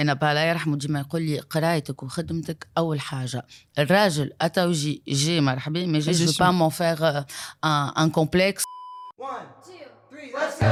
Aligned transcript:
أنا 0.00 0.14
با 0.14 0.30
الله 0.30 0.40
يرحمه 0.40 0.76
ديما 0.76 1.00
يقول 1.00 1.22
لي 1.22 1.38
قرايتك 1.38 2.02
وخدمتك 2.02 2.66
أول 2.78 3.00
حاجة. 3.00 3.46
الراجل 3.78 4.32
اتى 4.40 4.64
وجي 4.64 5.02
جي 5.08 5.40
مرحبا 5.40 5.86
ما 5.86 5.98
جي 5.98 6.12
جو 6.12 6.32
با 6.40 6.50
مون 6.50 6.68
فيغ 6.68 7.22
ان 7.64 8.10
كومبلكس 8.10 8.62
let's 10.32 10.60
go. 10.60 10.66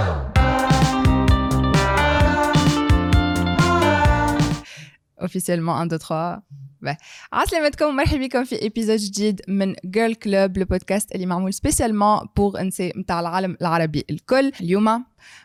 officiellement 5.26 5.74
1 5.76 5.92
2 5.92 5.98
3 5.98 6.42
bah. 6.86 6.96
عسلامتكم 7.32 7.96
مرحبا 7.96 8.26
بكم 8.26 8.44
في 8.44 8.62
ايبيزود 8.62 8.98
جديد 8.98 9.40
من 9.48 9.74
جيرل 9.84 10.14
كلوب 10.14 10.58
لو 10.58 10.64
بودكاست 10.64 11.14
اللي 11.14 11.26
معمول 11.26 11.54
سبيسيالمون 11.54 12.18
بور 12.36 12.60
انسي 12.60 12.92
نتاع 12.96 13.20
العالم 13.20 13.56
العربي 13.60 14.04
الكل 14.10 14.52
اليوم 14.60 15.04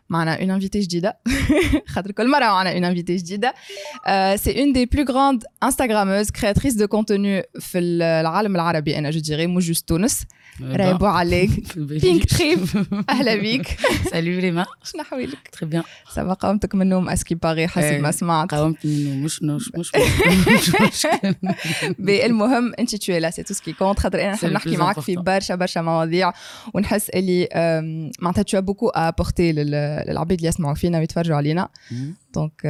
معنا 0.10 0.42
اون 0.42 0.52
انفيتي 0.52 0.80
جديده 0.80 1.18
خاطر 1.88 2.12
كل 2.12 2.32
مره 2.32 2.46
معنا 2.46 2.74
اون 2.74 2.84
انفيتي 2.84 3.16
جديده 3.16 3.54
سي 4.36 4.62
اون 4.62 4.74
دي 4.74 4.86
بلو 4.86 5.04
غراند 5.04 5.44
انستغراموز 5.64 6.32
كرياتريس 6.32 6.74
دو 6.74 6.88
كونتوني 6.88 7.44
في 7.60 7.80
العالم 7.80 8.56
العربي 8.56 8.98
أنا 8.98 9.10
جو 9.10 9.20
ديري 9.20 9.48
مو 9.48 9.60
جوست 9.60 9.88
تونس 9.88 10.26
رايبو 10.62 11.06
عليك 11.06 11.78
بينك 11.78 12.26
تريف 12.26 12.78
أهلا 13.10 13.36
بيك 13.36 13.78
سالو 14.12 14.40
ريما 14.40 14.66
شنو 14.84 15.02
احوالك 15.02 15.50
تري 15.52 15.70
بيان 15.70 15.84
سافا 16.14 16.34
قاومتك 16.34 16.76
من 16.76 16.82
النوم 16.82 17.10
اسكي 17.10 17.36
باغي 17.36 17.68
حسب 17.68 18.00
ما 18.00 18.12
سمعت 18.12 18.52
قاومت 18.52 18.86
من 18.86 18.92
النوم 18.92 19.24
مش 19.24 19.44
مش 19.44 19.72
مش 20.82 21.08
المهم 22.10 22.74
انت 22.80 22.96
تو 22.96 23.14
لا 23.14 23.30
سي 23.30 23.44
تو 23.44 23.54
سكي 23.54 23.74
كونت 23.74 24.00
خاطر 24.00 24.22
أنا 24.22 24.32
نحب 24.32 24.50
نحكي 24.50 24.78
معاك 24.78 25.00
في 25.00 25.16
برشا 25.16 25.56
برشا 25.56 25.80
مواضيع 25.80 26.34
ونحس 26.74 27.10
اللي 27.10 27.48
معناتها 28.20 28.42
تو 28.42 28.62
بوكو 28.62 28.90
ابورتي 28.90 29.52
للعباد 29.52 30.38
اللي 30.38 30.48
يسمعوا 30.48 30.76
فينا 30.76 31.00
ويتفرجوا 31.00 31.36
علينا 31.36 31.70
دونك 32.36 32.62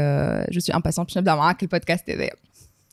جو 0.51 0.59
سوي 0.59 0.75
امباسيون 0.75 1.05
باش 1.05 1.17
نبدا 1.17 1.35
معاك 1.35 1.63
البودكاست 1.63 2.09
هذايا 2.09 2.34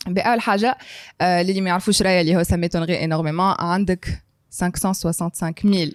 بأول 0.07 0.41
حاجة 0.41 0.79
اللي 1.23 1.61
ما 1.61 1.69
يعرفوش 1.69 2.03
رايا 2.03 2.21
اللي 2.21 2.37
هو 2.37 2.45
ça 2.45 2.57
m'étonnerait 2.57 3.03
énormément. 3.07 3.61
عندك 3.61 4.23
565 4.51 5.65
000 5.65 5.95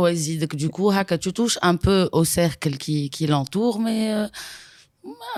يزيدك 0.00 0.54
دوكو 0.54 0.90
هكا 0.90 1.16
tu 1.16 1.30
touches 1.32 1.58
un 1.62 1.76
peu 1.76 2.08
au 2.12 2.24
cercle 2.24 2.76
qui, 2.76 3.10
qui 3.10 3.26
l'entoure 3.26 3.78
mais 3.78 4.30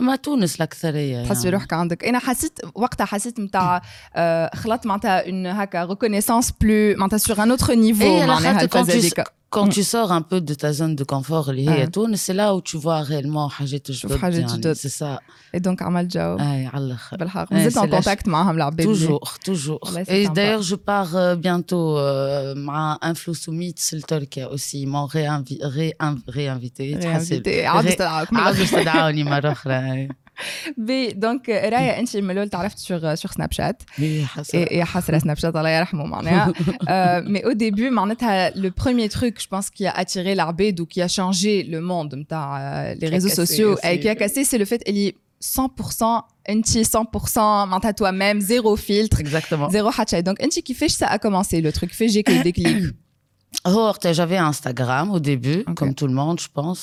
ما 0.01 0.17
تونس 0.17 0.57
الاكثريه 0.57 1.25
تحس 1.25 1.47
روحك 1.47 1.73
عندك 1.73 2.05
انا 2.05 2.19
حسيت 2.19 2.59
وقتها 2.75 3.05
حسيت 3.05 3.41
نتاع 3.41 3.83
خلطت 4.55 4.87
معناتها 4.87 5.27
اون 5.27 5.47
هكا 5.47 5.85
ريكونيسونس 5.85 6.53
بلو 6.61 6.97
معناتها 6.97 7.17
سور 7.17 7.43
ان 7.43 7.51
اوتر 7.51 7.75
نيفو 7.75 8.27
معناها 8.27 8.63
الفازه 8.63 8.95
هذيك 8.95 9.25
quand 9.53 9.69
tu 9.69 9.83
sors 9.83 10.13
un 10.13 10.21
peu 10.31 10.41
de 10.41 10.55
ta 10.55 10.73
zone 10.73 10.95
de 10.95 11.05
confort 11.05 11.49
اللي 11.49 11.71
هي 11.71 11.87
تونس 11.87 12.31
c'est 12.31 12.35
là 12.35 12.55
où 12.55 12.61
tu 12.61 12.77
vois 12.77 13.03
réellement 13.03 13.49
حاجات 13.49 13.91
جدد 13.91 14.17
حاجات 14.17 14.53
جدد 14.53 14.77
c'est 14.77 14.93
ça 15.01 15.19
et 15.57 15.61
donc 15.61 15.83
عمل 15.83 16.09
جو 16.09 16.37
اي 16.41 16.67
على 16.67 16.85
الاخر 16.85 17.17
بالحق 17.17 17.53
مازلت 17.53 17.79
en 17.79 18.01
contact 18.01 18.29
معاهم 18.29 18.57
العباد 18.57 18.87
toujours 18.87 19.39
toujours 19.49 19.99
et 19.99 20.29
d'ailleurs 20.29 20.63
je 20.63 20.75
pars 20.75 21.37
bientôt 21.37 21.99
مع 22.57 22.99
انفلو 23.05 23.35
سوميت 23.35 23.81
لتركيا 23.93 24.49
aussi 24.49 24.85
ils 24.85 24.89
m'ont 24.89 25.07
réinvité 25.07 25.65
réinvité 26.29 27.49
عاودوا 27.49 27.91
استدعاوك 27.91 28.35
عاودوا 28.35 28.65
استدعوني 28.65 29.25
مره 29.25 29.53
اخرى 29.53 30.09
بي 30.77 31.13
دونك 31.13 31.49
رايا 31.49 32.01
انت 32.01 32.17
من 32.17 32.31
الاول 32.31 32.49
تعرفت 32.49 32.79
سور 32.79 33.15
سور 33.15 33.31
سناب 33.33 33.53
شات 33.53 33.83
يا 33.99 34.27
حسره 34.27 34.73
يا 34.73 34.85
حسره 34.85 35.19
سناب 35.19 35.37
شات 35.37 35.57
الله 35.57 35.71
يرحمه 35.71 36.05
معناها 36.05 36.53
مي 37.21 37.45
او 37.45 37.53
ديبي 37.53 37.91
معناتها 37.91 38.51
لو 38.51 38.71
بروميير 38.85 39.09
تروك 39.09 39.39
جو 39.39 39.47
بونس 39.51 39.71
كي 39.71 39.91
a 39.91 39.93
attiré 39.93 40.17
العباد 40.17 40.81
و 40.81 40.87
كي 40.87 41.07
a 41.07 41.11
changé 41.11 41.67
le 41.67 41.81
monde 41.81 42.15
نتاع 42.15 42.83
لي 42.93 43.09
ريزو 43.09 43.29
سوسيو 43.29 43.75
اي 43.75 43.99
كي 43.99 44.15
a 44.15 44.19
cassé 44.19 44.45
c'est 44.45 44.59
le 44.59 44.65
fait 44.65 44.89
اللي 44.89 45.15
100% 45.45 46.23
انت 46.49 46.69
100% 46.79 47.39
معناتها 47.39 47.93
toi 47.93 48.13
même 48.13 48.41
zéro 48.41 48.77
filtre 48.77 49.21
exactement 49.21 49.71
zéro 49.71 49.89
حتى 49.89 50.11
شيء 50.11 50.21
دونك 50.21 50.43
انت 50.43 50.59
كيفاش 50.59 51.05
ça 51.05 51.07
a 51.07 51.19
commencé 51.19 51.61
le 51.63 51.73
truc 51.79 51.85
كيفاش 51.85 52.11
جاك 52.11 52.31
الديكليك 52.31 52.95
Oh, 53.67 53.93
j'avais 54.19 54.37
Instagram 54.37 55.11
au 55.11 55.21
début, 55.21 55.61
okay. 55.61 55.75
comme 55.75 55.95
tout 55.95 56.07
le 56.07 56.13
monde, 56.13 56.39
je 56.39 56.49
pense. 56.59 56.81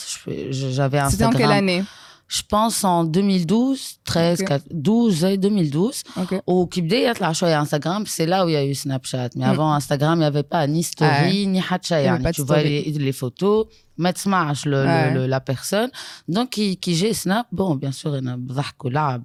J'avais 0.49 0.99
Instagram. 0.99 1.11
C'était 1.11 1.25
en 1.25 1.31
quelle 1.31 1.51
année 1.51 1.83
je 2.30 2.42
pense 2.48 2.84
en 2.84 3.02
2012, 3.02 3.98
13, 4.04 4.44
12, 4.70 5.20
2012, 5.36 6.02
okay. 6.16 6.40
au 6.46 6.64
Kibdé, 6.64 6.98
il 6.98 7.02
y 7.02 7.06
a 7.06 7.14
la 7.18 7.60
Instagram, 7.60 8.04
c'est 8.06 8.24
là 8.24 8.46
où 8.46 8.48
il 8.48 8.52
y 8.52 8.56
a 8.56 8.64
eu 8.64 8.72
Snapchat. 8.72 9.30
Mais 9.34 9.44
avant 9.44 9.72
Instagram, 9.72 10.18
il 10.18 10.20
n'y 10.20 10.26
avait 10.26 10.44
pas 10.44 10.64
ni 10.68 10.84
story, 10.84 11.48
ni 11.48 11.58
hacha. 11.58 12.00
Tu 12.32 12.42
vois 12.42 12.62
les, 12.62 13.12
photos, 13.12 13.66
ما 13.99 14.11
تسمعش 14.11 14.67
le, 14.67 14.67
ouais. 14.67 15.13
le, 15.13 15.25
la 15.27 15.39
personne 15.39 15.89
donc 16.35 16.49
qui, 16.49 16.77
qui 16.77 16.95
j'ai 16.95 17.13
Snap 17.13 17.47
bon 17.51 17.75
bien 17.75 17.91
sûr 17.91 18.07
انا 18.07 18.35
بضحك 18.35 18.85
ولعب 18.85 19.23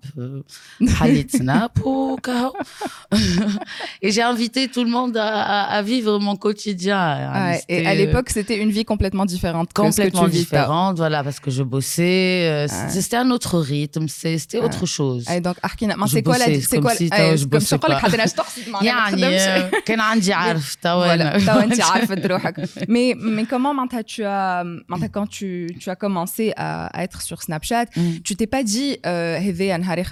حليت 0.89 1.37
Snap 1.37 1.87
وكهو 1.87 2.53
et 4.05 4.11
j'ai 4.11 4.23
invité 4.23 4.69
tout 4.69 4.84
le 4.84 4.91
monde 4.91 5.17
à, 5.17 5.28
à, 5.56 5.78
à 5.78 5.83
vivre 5.83 6.19
mon 6.19 6.37
quotidien 6.37 7.03
ouais. 7.34 7.61
et 7.69 7.87
à 7.87 7.95
l'époque 7.95 8.28
c'était 8.31 8.59
une 8.65 8.71
vie 8.71 8.84
complètement 8.84 9.27
différente 9.34 9.73
complètement 9.73 10.27
que 10.27 10.31
ce 10.31 10.33
que 10.33 10.37
tu 10.37 10.43
différente 10.43 10.97
voilà 11.05 11.21
parce 11.27 11.41
que 11.41 11.51
je 11.51 11.62
bossais 11.62 12.67
ouais. 12.71 12.91
c'était 12.97 13.21
un 13.25 13.31
autre 13.37 13.55
rythme 13.75 14.06
c'était 14.09 14.61
autre 14.67 14.84
chose 14.97 15.31
اي 15.31 15.41
donc 15.41 15.56
احكينا 15.65 15.97
ما 15.97 16.06
c'est 16.06 16.23
quoi 16.23 16.39
la 16.39 16.47
c'est 16.71 16.81
quoi 16.81 16.95
comme 16.95 17.65
شو 17.65 17.77
نقول 17.77 17.91
لك 17.91 17.99
حتى 17.99 18.15
انا 18.15 18.25
تقصد 18.25 18.62
يعني 18.83 19.71
كان 19.87 20.01
عندي 20.01 20.33
عارف 20.33 20.75
توا 20.75 21.39
توا 21.39 21.65
انت 21.65 21.81
عارفه 21.81 22.27
روحك 22.27 22.69
مي 22.89 23.15
مي 23.15 23.45
كومون 23.47 23.77
معناتها 23.77 24.03
tu 24.03 24.23
as 24.25 24.61
quand 25.09 25.28
tu, 25.28 25.70
tu 25.80 25.90
as 25.90 25.96
commencé 25.96 26.53
à, 26.56 26.88
à 26.88 27.03
être 27.03 27.22
sur 27.22 27.42
Snapchat, 27.42 27.86
mm. 27.96 28.20
tu 28.24 28.36
t'es 28.36 28.48
pas 28.48 28.64
dit 28.64 28.98
euh, 29.06 29.38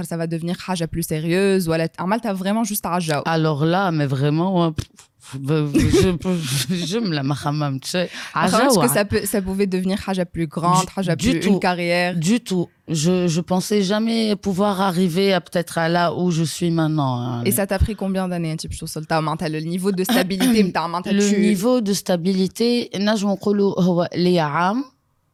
ça 0.06 0.18
va 0.18 0.28
devenir 0.28 0.58
haja 0.68 0.88
plus 0.88 1.03
sérieuse 1.03 1.68
ou 1.68 1.74
Amal 1.97 2.22
t'as 2.22 2.34
vraiment 2.34 2.64
juste 2.64 2.86
à 2.86 2.94
Alors 3.25 3.66
là, 3.66 3.91
mais 3.91 4.06
vraiment, 4.06 4.74
bah, 5.39 5.61
bah, 5.63 5.79
je 6.69 7.00
me 7.00 7.13
la 7.13 7.23
mahamam, 7.23 7.79
tu 7.79 7.89
sais. 7.89 8.09
Ah, 8.34 8.47
Est-ce 8.47 8.79
que 8.79 9.25
ça, 9.25 9.41
pouvait 9.41 9.67
devenir 9.67 9.97
haja 10.07 10.25
plus 10.25 10.47
grande, 10.47 10.85
haja 10.95 11.16
plus 11.16 11.45
une 11.45 11.59
carrière 11.59 12.16
Du 12.16 12.41
tout. 12.41 12.69
Je, 12.88 13.28
je 13.28 13.41
pensais 13.41 13.81
jamais 13.81 14.35
pouvoir 14.35 14.81
arriver 14.81 15.34
à 15.34 15.39
peut-être 15.39 15.78
à 15.78 15.88
là 15.88 16.13
où 16.13 16.31
je 16.31 16.44
suis 16.44 16.69
maintenant. 16.69 17.19
Hein. 17.19 17.44
Et 17.45 17.51
ça 17.51 17.66
t'a 17.66 17.79
pris 17.79 17.95
combien 17.95 18.28
d'années 18.28 18.57
tu 18.57 18.67
le 19.50 19.59
niveau 19.59 19.91
de 19.91 20.03
stabilité 20.03 20.63
Le 21.11 21.38
niveau 21.40 21.81
de 21.81 21.94
stabilité, 21.94 22.90
là 22.94 23.16
je 23.16 23.25
m'en 23.25 23.38
les 24.13 24.40
am, 24.40 24.84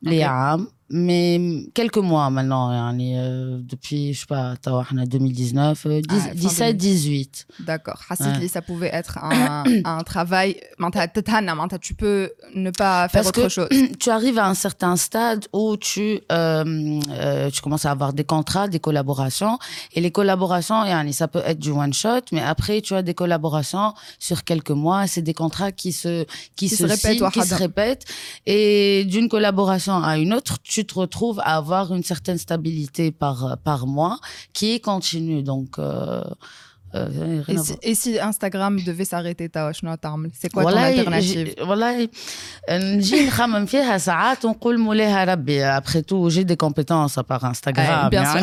les 0.02 0.24
am 0.24 0.68
mais 0.91 1.41
quelques 1.75 1.99
mois 1.99 2.29
maintenant 2.31 2.71
يعني 2.73 3.17
depuis 3.63 4.13
je 4.13 4.21
sais 4.21 4.27
pas 4.27 4.57
توا 4.63 4.81
احنا 4.81 5.05
2019 5.05 5.89
17 5.89 6.77
18 6.77 7.47
d'accord 7.67 8.01
حسيت 8.01 8.37
لي 8.37 8.49
ça 8.49 8.61
pouvait 8.61 8.91
être 8.93 9.19
un, 9.19 9.65
un 9.85 10.03
travail 10.03 10.55
معناتها 10.79 11.05
تتهنى 11.05 11.55
معناتها 11.55 11.79
tu 11.79 11.95
peux 11.95 12.31
ne 12.55 12.71
pas 12.71 13.09
faire 13.09 13.23
Parce 13.23 13.29
autre 13.29 13.43
que 13.43 13.49
chose 13.49 13.69
tu 13.99 14.11
arrives 14.11 14.39
à 14.39 14.47
un 14.47 14.55
certain 14.55 14.97
stade 14.97 15.47
où 15.53 15.77
tu 15.77 16.21
euh, 16.31 17.01
euh, 17.11 17.51
tu 17.51 17.61
commences 17.63 17.87
à 17.87 17.91
avoir 17.91 18.13
des 18.13 18.25
contrats 18.25 18.69
des 18.69 18.81
collaborations 18.81 19.59
et 19.95 20.01
les 20.01 20.13
collaborations 20.13 20.85
يعني 20.85 21.13
ça 21.13 21.29
peut 21.29 21.43
être 21.47 21.59
du 21.59 21.71
one 21.71 21.95
shot 21.95 22.25
mais 22.33 22.43
après 22.43 22.83
tu 22.83 22.95
as 22.95 23.03
des 23.03 23.15
collaborations 23.15 23.95
sur 24.19 24.45
quelques 24.45 24.77
mois 24.85 25.07
c'est 25.07 25.23
des 25.23 25.35
contrats 25.43 25.73
qui 25.73 25.93
se 25.93 26.25
qui, 26.57 26.69
qui 26.69 26.69
se, 26.69 26.77
se 26.77 26.83
répètent 26.85 27.19
signent, 27.19 27.31
qui 27.31 27.43
se 27.43 27.55
répètent 27.55 28.05
et 28.47 29.05
d'une 29.13 29.29
collaboration 29.29 29.95
à 30.11 30.19
une 30.19 30.35
autre 30.35 30.55
tu 30.63 30.78
tu 30.80 30.86
te 30.86 31.00
retrouves 31.00 31.40
à 31.42 31.58
avoir 31.58 31.94
une 31.94 32.04
certaine 32.04 32.38
stabilité 32.38 33.12
par, 33.12 33.58
par 33.64 33.86
mois 33.86 34.20
qui 34.54 34.72
est 34.72 34.80
continue. 34.80 35.44
Donc, 35.44 35.78
euh, 35.78 36.24
euh, 36.96 37.44
et, 37.82 37.96
si, 37.96 38.20
Instagram 38.20 38.80
devait 38.82 39.06
s'arrêter, 39.06 39.50
c'est 40.34 40.52
quoi 40.52 40.64
ton 40.64 40.78
alternative 40.78 41.56
Après 45.64 46.02
tout, 46.02 46.30
j'ai 46.30 46.44
des 46.44 46.58
compétences 46.58 47.20
par 47.28 47.44
Instagram. 47.46 48.10
Bien 48.10 48.26
sûr, 48.26 48.42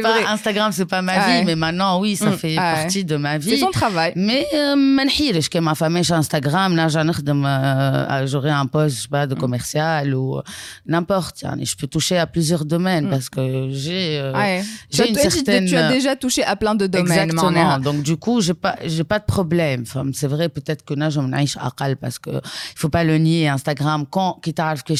pas 0.00 0.14
Instagram, 0.28 0.70
c'est 0.72 0.86
pas 0.86 1.02
ma 1.02 1.18
vie, 1.18 1.44
mais 1.44 1.56
maintenant, 1.56 2.00
oui, 2.00 2.16
ça 2.16 2.30
mm, 2.30 2.36
fait 2.36 2.54
partie 2.56 3.04
de 3.04 3.16
ma 3.16 3.38
vie. 3.38 3.50
C'est 3.50 3.64
ton 3.64 3.70
travail. 3.70 4.12
Mais 4.16 4.46
euh, 4.54 4.76
je 4.76 5.48
que 5.48 5.58
ma 5.58 5.74
famille 5.74 6.04
sur 6.04 6.14
Instagram, 6.14 6.78
euh, 6.78 8.26
j'aurai 8.26 8.50
un 8.50 8.66
poste 8.66 8.96
je 8.96 9.02
sais 9.02 9.08
pas, 9.08 9.26
de 9.26 9.34
mm. 9.34 9.38
commercial 9.38 10.14
ou 10.14 10.40
n'importe. 10.86 11.44
Je 11.60 11.76
peux 11.76 11.86
toucher 11.86 12.18
à 12.18 12.26
plusieurs 12.26 12.64
domaines 12.64 13.06
mm. 13.06 13.10
parce 13.10 13.28
que 13.28 13.68
j'ai 13.70 14.18
une 14.18 15.14
certaine 15.14 15.63
tu 15.66 15.76
as 15.76 15.90
déjà 15.90 16.16
touché 16.16 16.44
à 16.44 16.56
plein 16.56 16.74
de 16.74 16.86
domaines. 16.86 17.30
Exactement. 17.30 17.78
Donc, 17.78 18.02
du 18.02 18.16
coup, 18.16 18.40
j'ai 18.40 18.54
pas, 18.54 18.76
j'ai 18.84 19.04
pas 19.04 19.18
de 19.18 19.24
problème. 19.24 19.82
Enfin, 19.82 20.04
c'est 20.12 20.26
vrai, 20.26 20.48
peut-être 20.48 20.84
que 20.84 20.94
là, 20.94 21.10
je 21.10 21.20
m'en 21.20 21.36
parce 21.96 22.18
que 22.18 22.30
il 22.30 22.78
faut 22.78 22.88
pas 22.88 23.04
le 23.04 23.18
nier. 23.18 23.48
Instagram, 23.48 24.06
quand, 24.08 24.38
que 24.84 24.94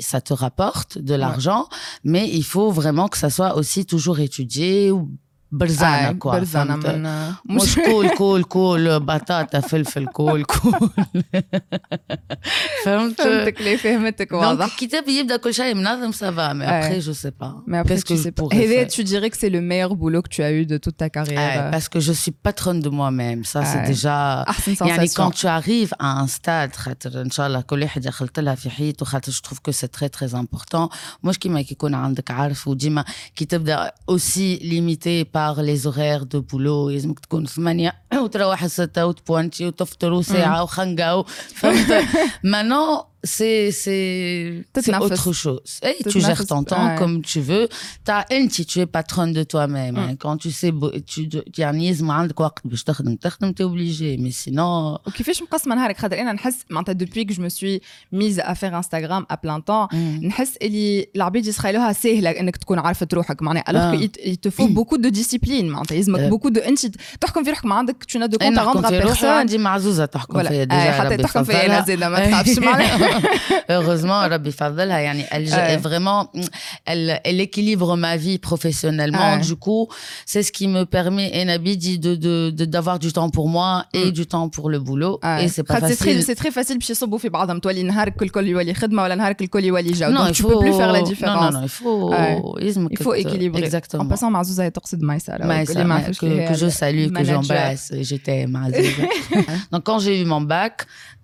ça 0.00 0.20
te 0.20 0.32
rapporte 0.32 0.98
de 0.98 1.14
l'argent, 1.14 1.68
mais 2.04 2.28
il 2.28 2.44
faut 2.44 2.70
vraiment 2.70 3.08
que 3.08 3.18
ça 3.18 3.30
soit 3.30 3.56
aussi 3.56 3.86
toujours 3.86 4.20
étudié 4.20 4.90
ou 4.90 5.10
برزانه 5.53 6.11
كوا 6.11 6.31
برزانه 6.31 6.75
من 6.75 7.33
مش 7.45 7.75
كول 7.75 8.09
كول 8.09 8.43
كول 8.43 8.99
بطاطا 8.99 9.59
فلفل 9.59 10.05
كول 10.05 10.43
كول 10.43 10.89
فهمت 12.85 13.21
فهمتك 13.21 13.61
ليه 13.61 13.77
فهمتك 13.77 14.31
واضح 14.31 14.65
الكتاب 14.65 15.07
يبدا 15.07 15.37
كل 15.37 15.53
شيء 15.53 15.75
منظم 15.75 16.11
سافا 16.11 16.53
مي 16.53 16.65
ابخي 16.65 16.99
جو 16.99 17.13
سي 17.13 17.31
با 17.39 17.63
mais 17.67 17.87
après 17.87 17.97
tu 17.97 18.17
sais 18.17 18.31
pas 18.31 18.53
هذا 18.53 18.87
tu 18.87 19.03
dirais 19.03 19.29
que 19.29 19.37
c'est 19.37 19.49
le 19.49 19.61
meilleur 19.61 19.95
boulot 19.95 20.21
que 20.21 20.29
tu 20.29 20.43
as 20.43 20.51
eu 20.51 20.65
de 20.65 20.77
toute 20.77 20.97
ta 20.97 21.09
carrière 21.09 21.71
parce 21.71 21.89
que 21.89 21.99
je 21.99 22.11
suis 22.11 22.31
patronne 22.31 22.79
de 22.79 22.89
moi-même 22.89 23.43
ça 23.43 23.61
c'est 23.65 23.83
déjà 23.91 24.45
يعني 24.81 25.09
quand 25.09 25.31
tu 25.31 25.47
arrives 25.47 25.93
à 25.99 26.19
un 26.21 26.27
stade 26.27 26.75
خاطر 26.75 27.21
ان 27.21 27.31
شاء 27.31 27.47
الله 27.47 27.61
كل 27.61 27.81
واحد 27.83 28.01
دخلت 28.01 28.39
لها 28.39 28.55
في 28.55 28.69
حياته 28.69 29.05
خاطر 29.05 29.31
je 29.31 29.41
trouve 29.41 29.59
que 29.67 29.71
c'est 29.71 29.91
très 29.97 30.09
très 30.09 30.35
important 30.35 30.95
مش 31.23 31.39
كيما 31.39 31.61
كيكون 31.61 31.93
عندك 31.93 32.31
عارف 32.31 32.67
وديما 32.67 33.05
كي 33.35 33.45
تبدا 33.45 33.91
aussi 34.11 34.59
limité 34.61 35.39
الدار 35.50 35.64
لي 35.64 35.76
زغير 35.76 36.22
دو 36.22 36.40
بولو 36.40 36.90
لازمك 36.90 37.20
تكون 37.20 37.46
ثمانية 37.46 37.92
وتروح 38.22 38.66
ستة 38.66 39.06
وتبوانتي 39.06 39.66
وتفطر 39.66 40.12
وساعة 40.12 40.62
وخنقة 40.62 41.22
فهمت؟ 41.54 42.04
مانو 42.44 43.04
c'est 43.23 43.71
c'est 43.71 44.63
c'est 44.79 44.95
autre 44.95 45.33
chose. 45.33 45.79
Et 45.83 46.03
tu 46.09 46.21
gères 46.21 46.45
ton 46.45 46.63
temps 46.63 46.95
comme 46.95 47.21
tu 47.21 47.41
veux. 47.41 47.67
T'as 48.05 48.23
un 48.31 48.47
tu 48.47 48.79
es 48.79 48.85
patronne 48.85 49.33
de 49.33 49.43
toi-même. 49.43 49.97
Hein. 49.97 50.15
Quand 50.15 50.37
tu 50.37 50.51
sais 50.51 50.71
tu 51.05 51.29
يعني 51.57 51.93
ما 52.01 52.13
عندك 52.13 52.39
وقت 52.39 52.67
باش 52.67 52.83
تخدم 52.83 53.15
تخدم 53.15 53.51
t'es 53.51 53.63
obligé 53.63 54.17
mais 54.17 54.31
sinon 54.31 54.99
وكيفاش 55.07 55.41
مقسمه 55.41 55.75
نهارك 55.75 55.97
خاطر 55.97 56.21
انا 56.21 56.33
نحس 56.33 56.65
معناتها 56.69 56.93
depuis 56.93 57.25
que 57.25 57.33
je 57.33 57.41
me 57.41 57.49
suis 57.49 57.81
mise 58.13 58.39
à 58.39 58.55
faire 58.55 58.73
Instagram 58.73 59.25
à 59.33 59.35
plein 59.35 59.61
temps 59.61 59.95
نحس 60.21 60.57
اللي 60.61 61.07
العباد 61.15 61.45
يسخيلوها 61.45 61.93
سهله 61.93 62.29
انك 62.29 62.57
تكون 62.57 62.79
عارفه 62.79 63.07
روحك 63.13 63.41
معناها 63.41 63.63
alors 63.63 63.99
que 63.99 64.03
il 64.03 64.37
te 64.37 64.49
faut 64.49 64.67
beaucoup 64.67 64.97
de 64.97 65.09
discipline 65.09 65.63
معناتها 65.63 65.95
يلزمك 65.95 66.33
beaucoup 66.33 66.49
de 66.49 66.67
انت 66.67 66.85
تحكم 67.21 67.43
في 67.43 67.49
روحك 67.49 67.65
ما 67.65 67.75
عندك 67.75 67.95
tu 68.03 68.17
n'as 68.19 68.27
de 68.27 68.37
compte 68.37 68.57
à 68.57 68.63
rendre 68.63 68.85
à 68.85 69.07
personne 69.07 69.25
عندي 69.25 69.57
معزوزه 69.57 70.05
تحكم 70.05 70.43
فيا 70.43 70.63
ديجا 70.63 70.91
حتى 70.91 71.17
تحكم 71.17 71.43
فيا 71.43 71.65
انا 71.65 71.85
زيد 71.85 72.03
ما 72.03 72.29
تخافش 72.29 72.59
معناها 72.59 73.09
heureusement 73.69 74.19
Rabbi 74.19 74.51
Fadlha 74.51 75.01
yani 75.01 75.25
elle 75.31 75.47
ouais. 75.47 75.77
vraiment 75.77 76.31
elle, 76.85 77.19
elle 77.23 77.39
équilibre 77.39 77.95
ma 77.97 78.17
vie 78.17 78.37
professionnellement 78.37 79.35
ouais. 79.35 79.41
du 79.41 79.55
coup 79.55 79.87
c'est 80.25 80.43
ce 80.43 80.51
qui 80.51 80.67
me 80.67 80.83
permet 80.85 81.31
Enabi 81.41 81.77
dit 81.77 81.99
de 81.99 82.15
de 82.15 82.65
d'avoir 82.65 82.99
du 82.99 83.11
temps 83.13 83.29
pour 83.29 83.47
moi 83.49 83.85
et 83.93 84.05
mm. 84.07 84.11
du 84.11 84.25
temps 84.25 84.49
pour 84.49 84.69
le 84.69 84.79
boulot 84.79 85.19
ouais. 85.23 85.45
et 85.45 85.47
c'est 85.47 85.63
pas 85.63 85.79
facile 85.79 86.23
c'est 86.23 86.35
très 86.35 86.51
facile 86.51 86.77
باش 86.77 86.89
يصبوا 86.89 87.17
في 87.17 87.29
بعضهم 87.29 87.59
تولي 87.59 87.83
نهارك 87.83 88.21
الكل 88.23 88.47
يولي 88.47 88.73
خدمه 88.73 89.03
ولا 89.03 89.15
نهارك 89.15 89.41
الكل 89.41 89.63
يولي 89.63 89.91
جو 89.91 90.05
donc 90.05 90.31
tu 90.31 90.43
peux 90.43 90.59
plus 90.59 90.73
faire 90.73 90.91
la 90.91 91.01
différence 91.01 91.45
non 91.45 91.51
non 91.51 91.59
non 91.59 91.63
il 91.63 91.69
faut 91.69 92.89
il 92.95 92.97
faut 93.05 93.13
équilibrer 93.13 93.63
exactement 93.63 94.03
en 94.03 94.07
passant 94.07 94.31
Mazouza 94.31 94.69
تقصد 94.71 95.03
Maïsara 95.03 95.37
que, 96.21 96.49
que 96.49 96.55
je 96.61 96.69
salue 96.69 97.07
que 97.11 97.23
j'embrasse 97.23 97.91
j'étais 98.01 98.47
Mazouza 98.47 99.03
donc 99.71 99.83
quand 99.87 99.99
j'ai 99.99 100.21
eu 100.21 100.25
mon 100.25 100.41
bac 100.41 100.75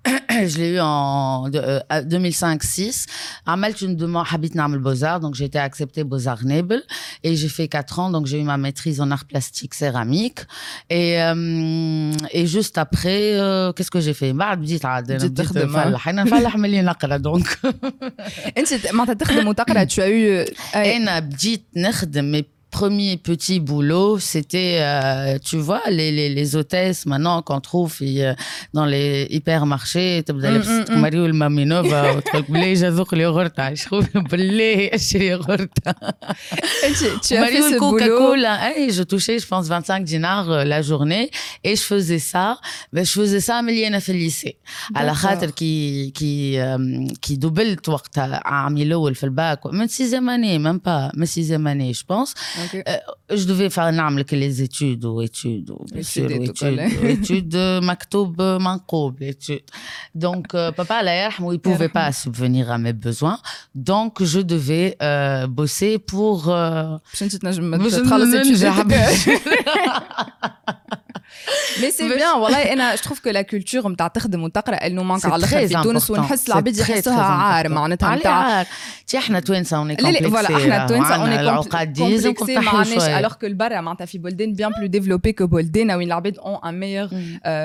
je 0.30 0.58
l'ai 0.58 0.70
eu 0.76 0.80
en 0.80 1.50
euh, 1.56 1.80
2005-6. 1.92 3.06
عملت 3.48 3.82
une 3.82 3.96
demande 3.96 4.26
habite 4.28 4.56
نعمل 4.56 4.80
beaux-arts 4.80 5.20
donc 5.20 5.36
j'ai 5.36 5.46
été 5.46 5.60
acceptée 5.60 6.04
beaux-arts 6.04 6.46
Nebel 6.46 6.82
et 7.24 7.36
j'ai 7.36 7.50
fait 7.50 7.68
quatre 7.68 8.00
ans 8.00 8.10
donc 8.12 8.26
j'ai 8.28 8.40
eu 8.40 8.44
ma 8.44 8.58
maîtrise 8.58 9.02
en 9.02 9.10
art 9.12 9.26
plastique 9.26 9.74
céramique 9.74 10.42
et 10.90 11.22
euh, 11.22 12.12
et 12.32 12.46
juste 12.46 12.78
après 12.78 13.24
euh, 13.34 13.74
qu'est-ce 13.74 13.92
que 13.92 14.00
j'ai 14.00 14.14
fait 14.14 14.34
بعد 14.34 14.62
بديت 14.62 14.86
عاد 14.86 15.12
بديت 15.12 15.58
نفلح 15.58 16.10
انا 16.10 16.24
نفلح 16.24 16.56
ملي 16.58 16.82
نقرا 16.82 17.18
دونك 17.18 17.60
انت 18.58 18.94
معناتها 18.94 19.14
تخدم 19.14 19.48
وتقرا 19.48 19.86
tu 19.86 20.00
as 20.02 20.10
eu 20.10 20.54
انا 20.76 21.20
بديت 21.20 21.64
نخدم 21.76 22.32
mais 22.34 22.46
premier 22.71 23.17
petit 23.17 23.61
boulot, 23.61 24.19
c'était, 24.19 24.79
euh, 24.81 25.39
tu 25.45 25.57
vois, 25.57 25.83
les, 25.91 26.13
les, 26.13 26.29
les 26.29 26.57
hôtesses 26.57 27.07
maintenant 27.07 27.43
qu'on 27.43 27.61
trouve 27.61 27.97
euh, 28.03 28.35
dans 28.73 28.87
les 28.87 29.27
hypermarchés. 29.31 30.23
Tu 30.27 30.33
le 30.33 30.41
je 38.91 39.03
je 39.39 39.47
25 39.69 40.05
dinars 40.05 40.51
euh, 40.51 40.65
la 40.65 40.83
journée 40.83 41.31
et 41.65 41.77
je 41.77 41.83
faisais 41.83 42.19
ça. 42.19 42.59
Ben, 42.93 43.05
je 43.05 43.13
faisais 43.13 43.41
ça 43.41 43.57
à 43.59 43.63
Félicé. 44.01 44.59
À 44.95 45.05
la 45.05 45.15
qui, 45.53 46.13
qui, 46.15 46.59
euh, 46.59 47.07
qui 47.21 47.39
le 47.39 47.77
le 47.77 47.77
je. 51.93 52.35
Okay. 52.66 52.84
Euh, 52.88 52.98
je 53.38 53.46
devais 53.46 53.70
faire 53.70 53.92
نعمل 53.92 54.24
que 54.26 54.36
les 54.36 54.62
études 54.62 55.06
ou 55.06 55.22
études 55.22 55.70
ou 55.70 55.86
bien 55.94 56.04
sûr 56.04 56.30
études 56.32 56.80
études 57.04 57.56
مكتوب 57.56 58.42
منقوب 58.42 59.22
études 59.22 59.70
donc 60.16 60.54
euh, 60.54 60.72
papa 60.72 60.96
Allah 60.96 61.16
yarhamou 61.16 61.54
il 61.54 61.60
pouvait 61.60 61.90
pas 61.90 62.12
subvenir 62.12 62.72
à 62.72 62.78
mes 62.78 62.94
besoins 62.94 63.40
donc 63.74 64.24
je 64.24 64.40
devais 64.40 64.98
euh, 65.02 65.48
bosser 65.48 65.98
pour 66.00 66.50
euh, 66.50 66.98
باش 67.14 67.24
انت 67.24 67.36
تنجم 67.36 67.88
تخلص 67.88 69.30
مي 71.83 71.91
سي 71.91 72.09
بيان 72.09 72.37
والله 72.39 72.73
أنا 72.73 72.95
جو 72.95 73.03
تروف 73.03 73.21
كو 73.21 73.31
لا 73.31 73.43
كولتور 73.43 73.89
نتاع 73.89 74.09
تخدم 74.09 74.43
وتقرا 74.43 74.75
انه 74.75 75.03
مانك 75.03 75.25
على 75.25 75.37
الآخر 75.37 75.69
في 75.69 75.83
تونس 75.83 76.11
ونحس 76.11 76.49
العباد 76.49 76.79
يحسوها 76.79 77.23
عار 77.23 77.69
معناتها 77.69 78.17
نتاع 78.17 78.67
تي 79.07 79.19
إحنا 79.19 79.41
توانسة 79.41 79.77
اوني 79.77 79.97
كومبلكسي 79.97 80.31
فوالا 80.31 80.57
إحنا 80.57 80.87
توانسة 80.87 81.15
اوني 81.15 81.37
كومبلكسي 81.95 82.59
ما 82.59 82.71
عندناش 82.71 83.03
الوغ 83.03 83.33
كو 83.33 83.47
البرا 83.47 83.81
معناتها 83.81 84.05
في 84.05 84.19
بلدان 84.19 84.53
بيان 84.53 84.71
بلو 84.79 84.87
ديفلوبي 84.87 85.33
كو 85.33 85.47
بلدان 85.47 85.91
وين 85.91 86.09
العباد 86.09 86.39
اون 86.39 86.59
ان 86.65 86.81
ميور 86.81 87.09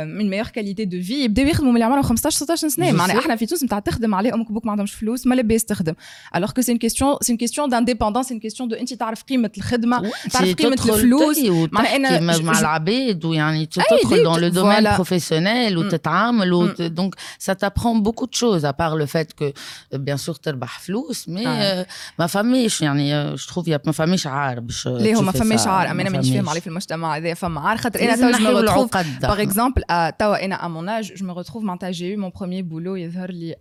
من 0.05 0.29
ميور 0.29 0.47
كاليتي 0.47 0.85
دو 0.85 1.01
في 1.01 1.23
يبداو 1.23 1.45
يخدموا 1.45 1.71
من 1.71 1.75
اللي 1.75 1.85
عمرهم 1.85 2.03
15 2.03 2.37
16 2.37 2.67
سنه 2.67 2.91
معناها 2.91 3.19
إحنا 3.19 3.35
في 3.35 3.45
تونس 3.45 3.63
نتاع 3.63 3.79
تخدم 3.79 4.15
عليه 4.15 4.33
أمك 4.33 4.51
بوك 4.51 4.65
ما 4.65 4.71
عندهمش 4.71 4.93
فلوس 4.93 5.27
ما 5.27 5.35
لباس 5.35 5.65
تخدم. 5.65 5.93
الوغ 6.35 6.51
كو 6.51 6.61
سي 6.61 6.71
اون 6.71 6.79
كيستيون 6.79 7.15
سي 7.21 7.31
اون 7.31 7.37
كيستيون 7.37 7.69
دانديبوندونس 7.69 8.27
سي 8.27 8.33
اون 8.33 8.41
كيستيون 8.41 8.69
دو 8.69 8.75
أنت 8.75 8.93
تعرف 8.93 9.23
قيمة 9.23 9.51
الخدمة 9.57 10.11
تعرف 10.31 10.53
قيمة 10.53 10.73
الفلوس. 10.73 11.37
معناها 11.71 11.95
أنا 11.95 12.41
مع 12.41 12.59
العباد 12.59 13.25
ويعني 13.25 13.54
تدخل 13.66 14.24
dans 14.24 14.38
le 14.38 14.50
domaine 14.50 14.84
voilà. 14.84 14.94
professionnel 14.94 15.78
ou 15.78 15.82
mm. 15.84 16.72
mm. 16.78 16.88
donc 16.88 17.14
ça 17.38 17.54
t'apprend 17.54 17.94
beaucoup 17.94 18.26
de 18.26 18.34
choses 18.34 18.64
à 18.64 18.72
part 18.72 18.96
le 18.96 19.06
fait 19.06 19.34
que 19.34 19.52
bien 19.98 20.16
sûr 20.16 20.38
تربح 20.38 20.78
فلوس 20.78 21.28
mais 21.28 21.46
آه. 21.46 21.86
ما 22.18 22.26
فماش 22.26 22.80
يعني 22.80 23.36
je 23.36 23.46
trouve 23.46 23.68
يا 23.68 23.80
ما 23.86 23.92
فماش 23.92 24.26
عار 24.26 24.60
باش 24.60 24.86
ليه 24.86 25.20
ما 25.20 25.32
فماش 25.32 25.66
عار 25.66 25.90
انا 25.90 26.10
مانيش 26.10 26.30
فاهم 26.30 26.48
عليه 26.48 26.60
في 26.60 26.66
المجتمع 26.66 27.16
هذا 27.16 27.34
فما 27.34 27.60
عار 27.60 27.76
خاطر 27.76 28.00
انا 28.00 28.16
تو 28.16 28.38
جو 28.38 28.44
me 28.44 28.66
retrouve 28.66 28.90
par 29.26 29.40
exemple 29.40 29.82
توا 30.18 30.44
انا 30.44 30.56
à 30.56 30.68
mon 30.68 30.88
âge 30.88 31.12
je 31.16 31.22
me 31.22 31.32
retrouve 31.42 31.62
معناتها 31.62 31.92
j'ai 31.92 32.14
eu 32.14 32.16
mon 32.16 32.30
premier 32.30 32.62
boulot 32.62 32.96
يظهر 32.96 33.30
لي 33.30 33.56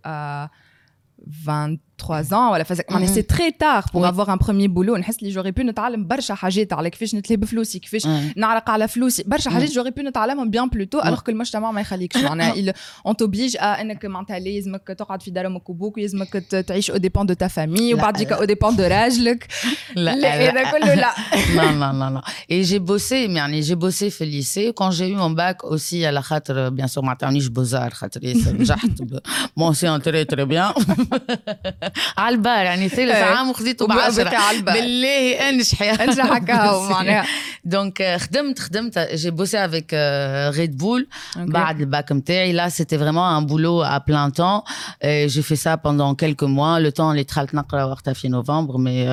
20 1.48 1.78
3 2.00 2.22
ans 2.30 2.52
ولا 2.52 2.64
فازك 2.64 2.92
معناها 2.92 3.08
سي 3.08 3.22
تري 3.22 3.50
تار 3.50 3.84
بور 3.94 4.08
افوار 4.08 4.32
ان 4.32 4.38
بروميي 4.38 4.68
بولو 4.68 4.96
نحس 4.96 5.22
لي 5.22 5.30
جوري 5.30 5.50
بو 5.50 5.62
نتعلم 5.62 6.06
برشا 6.06 6.34
حاجات 6.34 6.72
على 6.72 6.90
كيفاش 6.90 7.14
نتلهي 7.14 7.36
بفلوسي 7.36 7.78
كيفاش 7.78 8.06
نعرق 8.36 8.70
على 8.70 8.88
فلوسي 8.88 9.22
برشا 9.26 9.50
حاجات 9.50 9.70
جوري 9.70 9.90
بو 9.90 10.02
نتعلمهم 10.02 10.50
بيان 10.50 10.68
بلو 10.68 10.84
تو 10.84 11.00
الوغ 11.00 11.20
كو 11.20 11.30
المجتمع 11.30 11.70
ما 11.70 11.80
يخليكش 11.80 12.16
معناها 12.16 12.74
اون 13.06 13.16
توبليج 13.16 13.56
انك 13.60 14.04
معناتها 14.04 14.38
لازمك 14.38 14.88
تقعد 14.98 15.22
في 15.22 15.30
دار 15.30 15.46
امك 15.46 15.70
وبوك 15.70 15.96
ويلزمك 15.96 16.32
تعيش 16.66 16.90
او 16.90 16.96
ديبون 16.96 17.26
دو 17.26 17.34
تا 17.34 17.48
فامي 17.48 17.94
وبعديك 17.94 18.32
او 18.32 18.44
ديبون 18.44 18.76
دو 18.76 18.84
راجلك 18.84 19.46
لا 19.96 20.16
لا 20.16 20.50
هذا 20.50 20.70
كله 20.70 20.94
لا 20.94 21.10
non 21.56 21.72
non 21.82 21.94
non 22.00 22.10
non 22.16 22.22
et 22.52 22.64
j'ai 22.64 22.78
bossé 22.78 23.12
يعني 23.12 23.62
j'ai 23.62 23.76
bossé 23.76 24.10
في 24.10 24.24
الليسي 24.24 24.72
quand 24.72 24.90
j'ai 24.90 25.08
eu 25.08 25.16
mon 25.16 25.30
bac 25.30 25.64
aussi 25.64 25.94
على 25.94 26.22
خاطر 26.22 26.70
bien 26.70 26.86
sûr 26.86 26.98
ما 26.98 27.10
عطاونيش 27.10 27.46
بوزار 27.46 27.90
خاطر 27.90 28.20
نجحت 28.24 29.02
mention 29.60 30.00
très 30.00 30.24
très 30.34 30.46
bien 30.46 30.72
على 32.18 32.34
البار 32.34 32.64
يعني 32.64 32.88
ثالث 32.88 33.10
عام 33.10 33.50
وخذيته 33.50 33.86
بعشرة 33.86 34.60
بالله 34.60 35.48
انجحي 35.48 35.90
انجح 35.90 36.32
هكا 36.32 36.88
معناها 36.90 37.26
دونك 37.64 38.16
خدمت 38.20 38.58
خدمت 38.58 38.98
جي 38.98 39.30
بوسي 39.30 39.64
افيك 39.64 39.94
ريد 40.58 40.76
بول 40.76 41.08
بعد 41.36 41.80
الباك 41.80 42.12
نتاعي 42.12 42.52
لا 42.52 42.68
سيتي 42.68 42.98
فريمون 42.98 43.24
ان 43.36 43.46
بولو 43.46 43.82
ا 43.82 43.98
بلان 43.98 44.32
تون 44.32 44.60
جي 45.04 45.42
في 45.42 45.56
سا 45.56 45.74
بوندون 45.74 46.14
كيلكو 46.14 46.46
موا 46.46 46.78
لو 46.78 46.90
تون 46.90 47.10
اللي 47.10 47.22
دخلت 47.22 47.54
نقرا 47.54 47.84
وقتها 47.84 48.14
في 48.14 48.28
نوفمبر 48.28 48.76
مي 48.76 49.08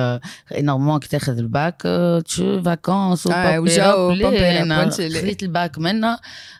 انورمون 0.58 1.00
كي 1.00 1.08
تاخذ 1.08 1.38
الباك 1.38 1.82
تشو 2.24 2.62
فاكونس 2.62 3.28
خذيت 5.12 5.42
الباك 5.42 5.78
منا 5.78 6.18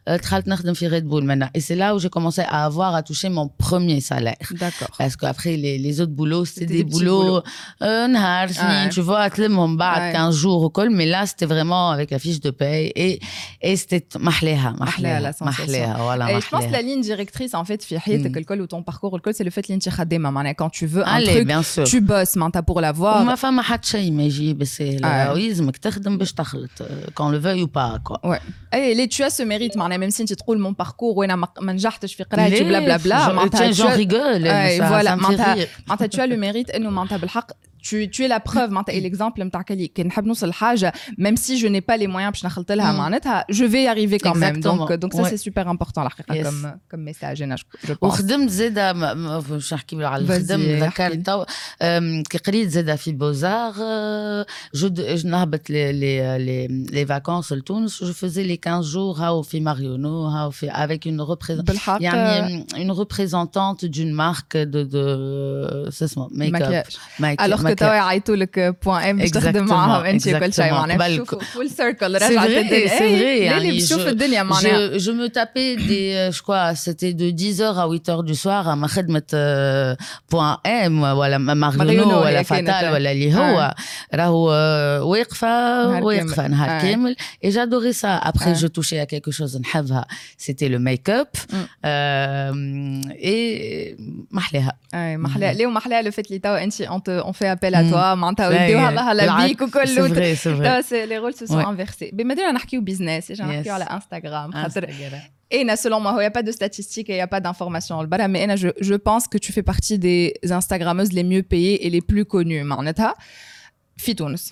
دخلت 0.09 0.49
نخدم 0.49 0.75
في 0.75 0.87
ريد 0.87 1.09
بول 1.09 1.25
منا 1.25 1.51
اي 1.57 1.61
سي 1.61 1.75
لا 1.75 1.99
où 1.99 2.01
j'ai 2.01 2.11
commencé 2.11 2.43
à 2.43 2.65
avoir 2.65 2.95
à 2.95 3.03
toucher 3.03 3.29
mon 3.29 3.49
premier 3.49 4.01
salaire. 4.01 4.47
D'accord. 4.51 4.95
Parce 4.99 5.17
qu'après, 5.17 5.57
les, 5.57 5.79
les 5.79 6.01
autres 6.04 6.14
boulots, 6.14 6.46
c'était 6.46 6.66
des, 6.66 6.84
des 6.84 6.90
boulots, 6.90 7.42
un 7.82 7.88
euh, 7.88 8.08
ouais. 8.48 8.90
tu 8.90 9.02
vois, 9.02 9.22
mon 9.50 9.68
ouais. 10.00 10.14
15 10.14 10.36
jours 10.36 10.62
au 10.62 10.70
col, 10.70 10.90
mais 10.90 11.06
là, 11.06 11.26
c'était 11.26 11.46
vraiment 11.46 11.92
avec 11.92 12.12
la 12.12 12.20
fiche 12.20 12.40
de 12.40 12.52
paye 12.52 12.92
et, 12.96 13.20
et 13.62 13.76
c'était 13.76 14.06
mahleha, 14.20 14.74
mahleha, 14.78 15.20
la 15.20 15.32
je 16.40 16.50
pense 16.50 16.66
que 16.66 16.72
la 16.72 16.82
ligne 16.82 17.02
directrice, 17.02 17.54
en 17.54 17.66
fait, 17.66 17.84
mm. 17.90 18.34
le 18.34 18.44
col 18.44 18.62
ou 18.62 18.68
ton 18.68 18.84
parcours 18.84 19.14
au 19.14 19.20
col, 19.20 19.34
c'est 19.34 19.44
le 19.44 19.52
fait 19.52 19.62
que 19.62 19.74
quand 20.54 20.70
tu 20.70 20.86
veux 20.86 21.08
un 21.08 21.14
Allez, 21.14 21.28
truc, 21.28 21.48
bien 21.48 21.64
sûr. 21.64 21.84
tu 21.84 22.02
bosses, 22.02 22.36
mais 22.36 22.46
t'as 22.52 22.62
pour 22.62 22.82
l'avoir. 22.82 23.24
Ma 23.24 23.38
femme 23.38 23.60
a 23.60 23.64
euh, 26.82 26.86
qu'on 27.16 27.30
le 27.30 27.38
veuille 27.38 27.64
ou 27.64 27.68
pas, 27.68 28.00
quoi. 28.04 28.20
Ouais. 28.24 28.40
Et 28.76 28.94
les, 28.96 29.08
tu 29.08 29.24
as 29.24 29.30
ce 29.30 29.44
mérite, 29.44 29.76
même 29.76 30.12
si 30.12 30.26
tu 30.26 30.36
trouves 30.36 30.58
mon 30.58 30.74
parcours, 30.74 31.18
ou 31.18 31.24
blablabla. 32.64 33.34
Tiens, 33.54 33.72
j'en 33.72 33.90
rigole. 33.90 34.48
Voilà, 34.88 35.18
معناتها 35.94 36.08
tu 36.08 36.22
as 36.22 36.28
le 36.28 36.38
mérite 36.38 36.76
انه 36.76 36.90
معناتها 36.90 37.18
بالحق 37.18 37.52
tu, 37.89 38.09
tu 38.11 38.25
es 38.25 38.29
la 38.29 38.41
preuve 38.41 38.71
معناتها 38.71 39.01
l'exemple 39.01 39.41
نتاعك 39.41 39.73
اللي 39.73 39.89
كي 39.89 40.03
نحب 40.03 40.27
نوصل 40.27 40.49
لحاجه 40.49 40.93
même 41.21 41.37
si 41.37 41.59
je 41.59 41.67
n'ai 41.67 41.81
pas 41.81 41.97
les 41.97 42.07
moyens 42.07 42.31
باش 42.31 42.45
نخلط 42.45 42.73
لها 42.73 42.93
معناتها 42.93 43.47
je 43.53 43.65
vais 43.65 43.85
y 43.85 43.89
arriver 43.89 44.19
quand 44.19 44.35
même 44.35 44.61
donc 44.61 44.93
donc 44.93 45.15
ça 45.15 45.25
c'est 45.25 45.49
super 45.49 45.69
important 45.69 45.99
الحقيقه 45.99 46.51
comme 46.51 46.95
comme 46.95 47.13
message 47.13 47.43
انا 47.43 47.57
je 47.57 47.61
pense 47.87 47.97
وخدمت 48.03 48.51
زاده 48.51 48.93
باش 49.41 49.75
نحكي 49.75 50.05
على 50.05 50.25
الخدم 50.25 50.61
ذكرت 50.61 51.27
تو 51.27 51.45
كي 52.31 52.39
قريت 52.39 52.69
زاده 52.69 52.97
في 52.97 53.13
بوزار 53.13 53.73
جو 54.75 54.91
نهبط 55.25 55.71
لي 55.71 55.93
لي 55.93 56.67
لي 56.67 57.07
فاكونس 57.07 57.53
لتونس 57.53 58.05
جو 58.05 58.13
faisais 58.13 58.47
les 58.47 58.69
15 58.69 58.93
jours 58.93 59.21
هاو 59.21 59.43
في 59.43 59.61
ماريونو 59.61 60.27
هاو 60.27 60.51
في 60.51 60.71
avec 60.71 61.07
une 61.07 61.21
représentante 61.21 62.01
يعني 62.01 62.67
une 62.75 62.93
représentante 62.93 63.85
d'une 63.85 64.13
marque 64.13 64.57
de 64.57 64.83
de 64.95 65.05
c'est 65.91 66.09
ça 66.15 66.27
make-up 66.31 66.87
alors 67.45 67.63
que 67.65 67.72
توا 67.73 67.95
يعيطوا 67.95 68.37
لك 68.37 68.77
بوان 68.85 69.03
ام 69.03 69.17
باش 69.17 69.31
تخدم 69.31 69.65
معاهم 69.65 70.05
انت 70.05 70.29
وكل 70.29 70.53
شيء 70.53 70.73
معناها 70.73 71.17
شوفوا 71.17 71.41
فول 71.41 71.71
سيركل 71.71 72.15
رجعت 72.15 72.49
الدنيا 72.49 72.89
سي 72.89 72.99
فري 72.99 73.39
يعني 73.39 73.77
بشوف 73.77 74.07
الدنيا 74.07 74.43
معناها 74.43 74.97
جو 74.97 75.13
مو 75.13 75.27
تابي 75.27 75.77
دي 75.77 76.31
جو 76.31 76.43
كوا 76.47 76.75
سيتي 76.75 77.13
دو 77.13 77.25
10 77.51 77.73
à 77.73 77.89
8 77.89 78.09
heures 78.09 78.25
du 78.31 78.35
soir 78.45 78.69
مع 78.69 78.87
خدمه 78.87 79.23
بوان 80.33 80.57
ام 80.67 81.03
ولا 81.03 81.39
ماريونو 81.39 82.21
ولا 82.23 82.43
فاتال 82.43 82.89
ولا 82.93 83.13
اللي 83.13 83.35
هو 83.35 83.75
راهو 84.15 84.45
واقفه 85.11 85.89
واقفه 86.05 86.47
نهار 86.47 86.83
كامل 86.83 87.17
اي 87.45 87.51
جادوري 87.51 87.93
سا 87.93 88.09
ابخي 88.09 88.53
جو 88.53 88.69
توشي 88.69 89.03
ا 89.03 89.05
كيكو 89.05 89.31
شوز 89.31 89.57
نحبها 89.57 90.07
سيتي 90.39 90.69
لو 90.69 90.79
ميك 90.79 91.11
اب 91.11 91.27
اي 93.25 93.97
محلاها 94.31 94.73
اي 94.95 95.17
محلاها 95.17 95.53
ليه 95.53 95.67
محلاها 95.67 96.03
لو 96.03 96.11
فيت 96.11 96.27
اللي 96.27 96.39
توا 96.39 96.65
انت 96.65 96.81
اون 97.09 97.33
fait 97.33 97.59
appel 97.63 97.75
à 97.75 97.83
toi 97.91 98.15
معناتها 98.15 98.49
وديوها 98.49 98.91
لها 98.91 99.15
لبيك 99.15 99.63
وكل 99.63 99.89
سي 100.85 101.07
لي 101.07 101.19
رول 101.19 101.35
سو 101.35 101.47
سون 101.47 101.61
انفيرسي 101.65 102.11
بما 102.13 102.35
دينا 102.35 102.53
نحكيو 102.53 102.81
بيزنس 102.81 103.31
نحكيو 103.31 103.75
على 103.75 103.85
انستغرام 103.85 104.53
خاطر 104.53 104.87
Et 105.51 105.65
selon 105.77 106.01
moi, 106.01 106.13
il 106.17 106.19
n'y 106.19 106.25
a 106.27 106.31
pas 106.31 106.43
de 106.43 106.53
statistiques 106.53 107.09
et 107.09 107.15
il 107.15 107.17
n'y 107.17 107.23
a 107.23 107.27
pas 107.27 107.41
d'informations. 107.41 108.07
Mais 108.29 108.57
je, 108.57 108.69
je 108.89 108.95
pense 108.95 109.27
que 109.27 109.39
tu 109.39 109.51
fais 109.57 109.63
partie 109.63 109.99
des 109.99 110.35
Instagrammeuses 110.51 111.13
les 111.13 111.25
mieux 111.25 111.43
payées 111.43 111.87
et 111.87 111.91
les 111.91 112.03
plus 112.03 112.27
connues. 112.27 112.63
Maneta, 112.63 113.15
Fitouns. 113.97 114.45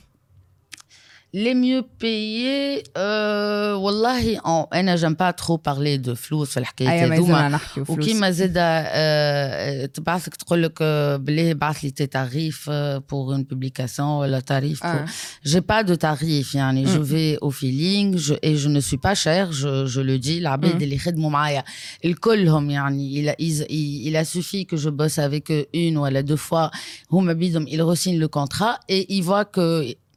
Les 1.34 1.54
mieux 1.54 1.82
payés, 1.82 2.82
euh, 2.96 3.76
wallahi, 3.76 4.38
انا 4.74 4.96
j'aime 4.96 5.16
pas 5.16 5.32
trop 5.32 5.58
parler 5.58 5.98
de 5.98 6.14
فلوس 6.14 6.50
في 6.50 6.60
الحكايات 6.60 7.12
هذوما 7.12 7.60
وكيما 7.88 8.30
زاده 8.30 9.86
تبعثك 9.86 10.36
تقول 10.36 10.62
لك 10.62 10.82
بالله 11.20 11.52
بعث 11.52 11.84
لي 11.84 11.90
تي 11.90 12.06
تاريف 12.06 12.70
pour 13.00 13.34
une 13.34 13.44
publication 13.44 14.00
ولا 14.00 14.40
tarif 14.40 14.82
j'ai 15.44 15.60
pas 15.60 15.84
de 15.84 15.94
tarif 15.94 16.54
يعني 16.54 16.86
je 16.86 16.98
vais 16.98 17.38
au 17.42 17.50
feeling 17.50 18.16
je, 18.16 18.34
et 18.42 18.56
je 18.56 18.68
ne 18.68 18.80
suis 18.80 18.98
pas 18.98 19.14
cher 19.14 19.52
je, 19.52 19.86
je 19.86 20.00
le 20.00 20.18
dis 20.18 20.38
العباد 20.38 20.82
اللي 20.82 20.98
خدموا 20.98 21.30
معايا 21.30 21.64
الكلهم 22.04 22.70
يعني 22.70 23.22
il 23.22 23.28
a, 23.28 23.34
il, 23.38 24.08
il 24.08 24.16
a 24.16 24.24
suffi 24.24 24.66
que 24.66 24.76
je 24.76 24.88
bosse 24.88 25.18
avec 25.18 25.50
eux 25.50 25.66
une 25.74 25.98
ou 25.98 26.22
deux 26.22 26.36
fois 26.36 26.70
هما 27.12 27.32
بيدهم 27.32 27.66
ils 27.66 27.82
re-signent 27.82 28.20
le 28.20 28.28
contrat 28.28 28.78
et 28.88 29.16
ils 29.16 29.22
voient 29.22 29.44
que 29.44 29.96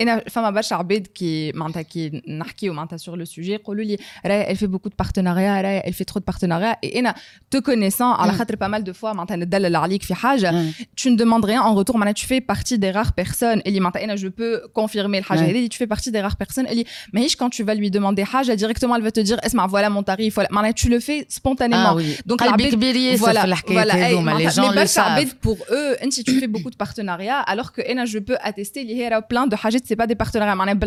انا 0.00 0.24
فما 0.30 0.50
برشا 0.50 0.76
عباد 0.76 1.06
كي 1.06 1.52
معناتها 1.52 1.82
كي 1.82 2.22
نحكيو 2.28 2.72
معناتها 2.72 2.96
سور 2.96 3.16
لو 3.16 3.24
سوجي 3.24 3.52
يقولوا 3.52 3.84
لي 3.84 3.98
راهي 4.26 4.54
elle 4.54 4.58
fait 4.58 4.70
beaucoup 4.70 4.88
de 4.88 5.04
partenariats 5.04 5.62
راهي 5.62 5.82
elle 5.86 5.92
fait 5.92 6.04
trop 6.12 6.20
de 6.20 6.24
partenariats 6.24 6.76
et 6.86 6.98
انا 6.98 7.14
te 7.54 7.58
connaissant 7.58 8.20
على 8.20 8.32
خاطر 8.32 8.56
pas 8.56 8.68
mal 8.68 8.82
de 8.82 8.92
fois 8.92 9.04
معناتها 9.04 9.36
ندلل 9.36 9.76
عليك 9.76 10.02
في 10.02 10.14
حاجه 10.14 10.70
tu 11.00 11.10
ne 11.10 11.16
demandes 11.16 11.44
rien 11.44 11.62
en 11.62 11.74
retour 11.74 11.96
معناتها 11.96 12.22
tu 12.22 12.26
fais 12.26 12.40
partie 12.40 12.78
des 12.78 12.90
rares 12.90 13.12
personnes 13.24 13.62
اللي 13.66 13.80
معناتها 13.80 14.04
انا 14.04 14.16
je 14.16 14.26
peux 14.26 14.80
confirmer 14.80 15.16
الحاجه 15.16 15.50
هذه 15.50 15.68
tu 15.68 15.76
fais 15.76 15.96
partie 15.96 16.10
des 16.10 16.28
rares 16.28 16.46
personnes 16.46 16.70
اللي 16.70 16.84
ماهيش 17.12 17.36
quand 17.36 17.48
tu 17.48 17.64
vas 17.64 17.74
lui 17.74 17.90
demander 17.90 18.22
حاجه 18.22 18.56
directement 18.56 18.96
elle 18.96 19.02
va 19.02 19.10
te 19.10 19.20
dire 19.20 19.46
اسمع 19.46 19.68
voilà 19.68 19.90
mon 19.90 20.02
tarif 20.02 20.40
voilà 20.40 20.50
معناتها 20.50 20.82
tu 20.82 20.88
le 20.88 21.00
fais 21.00 21.26
spontanément 21.38 21.90
ah, 21.90 22.00
oui. 22.00 22.32
donc 22.32 22.36
قلبي 22.36 22.70
كبير 22.70 22.96
ياسر 22.96 23.32
في 23.32 23.44
الحكايات 23.44 23.90
هذوما 23.90 24.38
les 24.38 24.52
gens 24.52 24.72
le 24.72 24.86
savent 24.86 25.34
pour 25.46 25.56
eux 25.70 26.02
انت 26.02 26.14
tu 26.20 26.40
fais 26.40 26.48
beaucoup 26.54 26.70
de 26.70 26.76
partenariats 26.84 27.42
alors 27.52 27.72
que 27.72 27.90
انا 27.90 28.06
je 28.06 28.18
peux 28.18 28.38
attester 28.48 28.78
اللي 28.78 28.96
هي 28.96 29.08
راه 29.14 29.20
plein 29.20 29.46
de 29.46 29.54
حاجات 29.54 29.82
c'est 29.86 29.96
pas 29.96 30.06
des 30.06 30.14
partenariats 30.14 30.54
معناها 30.54 30.78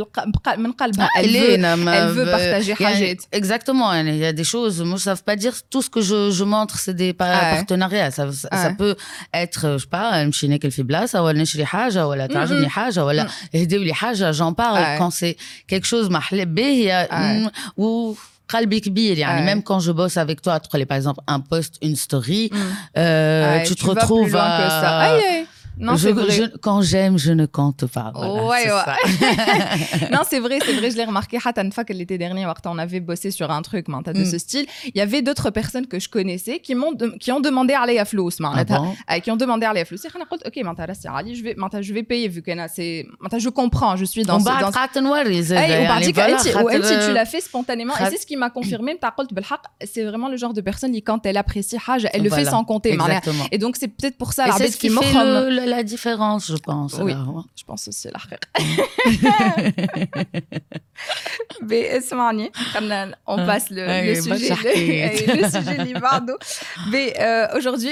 من 0.58 0.72
قلبها 0.72 1.10
elle 1.20 1.28
veut 1.28 1.60
elle 1.60 2.12
veut 2.12 2.32
partager 2.32 2.74
حاجات 2.74 3.22
exactement 3.36 3.94
il 3.94 4.18
y 4.18 4.26
a 4.26 4.34
des 4.34 4.44
choses 4.44 4.82
moi 4.82 4.98
ça 4.98 5.14
veut 5.14 5.26
pas 5.26 5.36
dire 5.36 5.56
tout 5.70 5.82
ce 5.82 5.90
que 5.90 6.02
je 6.02 6.32
je 6.32 6.44
montre 6.44 6.76
c'est 6.80 6.98
des 7.04 7.14
partenariats 7.14 8.12
ça 8.12 8.24
ça 8.64 8.70
peut 8.82 8.96
être 9.34 9.78
je 9.78 9.84
sais 9.84 9.90
pas 9.90 10.24
نمشي 10.24 10.48
ناكل 10.48 10.72
في 10.72 10.84
بلاصه 10.84 11.22
ولا 11.22 11.42
نشري 11.42 11.66
حاجه 11.66 12.08
ولا 12.08 12.28
تعجبني 12.28 12.70
حاجه 12.70 13.06
ولا 13.06 13.28
يهديو 13.54 13.82
لي 13.82 13.94
حاجه 13.94 14.32
j'en 14.32 14.54
parle 14.54 15.00
quand 15.00 15.12
c'est 15.12 15.36
quelque 15.68 15.88
chose 15.88 16.12
محلى 16.12 16.46
باهيه 16.46 17.10
و 17.78 18.14
قلبي 18.50 18.80
كبير 18.80 19.18
يعني 19.18 19.56
même 19.56 19.64
quand 19.64 19.80
je 19.80 19.92
bosse 19.92 20.18
avec 20.18 20.42
toi 20.42 20.58
تقولي 20.58 20.86
par 20.86 20.98
exemple 20.98 21.22
un 21.28 21.40
post 21.40 21.74
une 21.82 21.96
story 21.96 22.50
euh, 22.98 23.64
tu 23.66 23.76
te 23.76 23.86
retrouves 23.86 24.38
non, 25.81 25.97
je, 25.97 26.09
vrai. 26.09 26.31
Je, 26.31 26.57
quand 26.59 26.83
j'aime, 26.83 27.19
je 27.19 27.33
ne 27.33 27.47
compte 27.47 27.87
pas. 27.87 28.13
Voilà, 28.15 28.45
ouais, 28.45 28.71
ouais. 28.71 30.09
non, 30.13 30.21
c'est 30.29 30.41
vrai, 30.41 30.59
c'est 30.65 30.75
vrai, 30.75 30.91
je 30.91 30.97
l'ai 30.97 31.05
remarqué. 31.05 31.39
Fois 31.73 31.85
que 31.85 31.93
l'été 31.93 32.19
dernier, 32.19 32.47
on 32.65 32.79
avait 32.79 33.01
bossé 33.01 33.31
sur 33.31 33.51
un 33.51 33.63
truc 33.63 33.87
de 33.89 34.21
mm. 34.21 34.25
ce 34.25 34.39
style. 34.39 34.67
Il 34.87 34.97
y 34.97 35.01
avait 35.01 35.23
d'autres 35.23 35.51
personnes 35.51 35.87
que 35.87 35.99
je 35.99 36.09
connaissais 36.09 36.61
qui, 36.61 36.75
m'ont 36.75 36.93
de, 36.93 37.17
qui 37.19 37.33
ont 37.33 37.41
demandé 37.41 37.75
à 37.75 37.83
aller 37.83 37.99
à 37.99 38.05
Flous. 38.05 38.31
Ah 38.43 38.65
bon? 38.65 38.95
Qui 39.23 39.31
ont 39.31 39.37
demandé 39.37 39.67
à 39.67 39.71
aller 39.71 39.81
à 39.81 39.85
Flous. 39.85 39.99
Ok, 40.47 40.53
je 40.55 41.43
vais, 41.43 41.57
je 41.83 41.95
vais 41.95 42.03
payer 42.03 42.29
vu 42.29 42.43
que 42.43 42.51
c'est. 42.69 43.07
Je 43.39 43.49
comprends, 43.49 43.97
je 43.97 44.05
suis 44.05 44.25
dans 44.25 44.41
ce. 44.41 44.45
Dans... 44.45 44.71
Hey, 45.57 45.87
tu 47.07 47.13
l'as 47.13 47.27
fait 47.27 47.41
spontanément. 47.41 47.95
Et 47.95 48.11
c'est 48.11 48.19
ce 48.19 48.27
qui 48.27 48.37
m'a 48.37 48.51
confirmé. 48.51 48.99
C'est 49.85 50.05
vraiment 50.05 50.29
le 50.29 50.37
genre 50.37 50.55
de 50.55 50.61
personne 50.61 50.93
qui, 50.93 51.03
quand 51.03 51.25
elle 51.27 51.37
apprécie, 51.37 51.77
elle 52.13 52.23
le 52.23 52.31
fait 52.31 52.45
sans 52.45 52.65
compter. 52.65 52.97
Et 53.53 53.59
donc, 53.59 53.77
c'est 53.77 53.89
peut-être 53.89 54.17
pour 54.17 54.33
ça, 54.33 54.47
la 54.47 54.55
qui 54.55 54.91
la 55.69 55.83
différence, 55.83 56.49
je 56.49 56.57
pense. 56.57 56.95
Oui, 56.95 57.13
je 57.57 57.65
pense 57.65 57.89
aussi 57.89 58.09
la 58.09 58.19
Mais 61.67 62.01
on 63.27 63.37
passe 63.37 63.71
le, 63.71 63.87
le 64.09 64.15
sujet, 64.21 64.55
le, 64.55 65.43
le 65.43 65.49
sujet 65.49 65.85
Mais 66.91 67.15
euh, 67.21 67.47
aujourd'hui, 67.57 67.91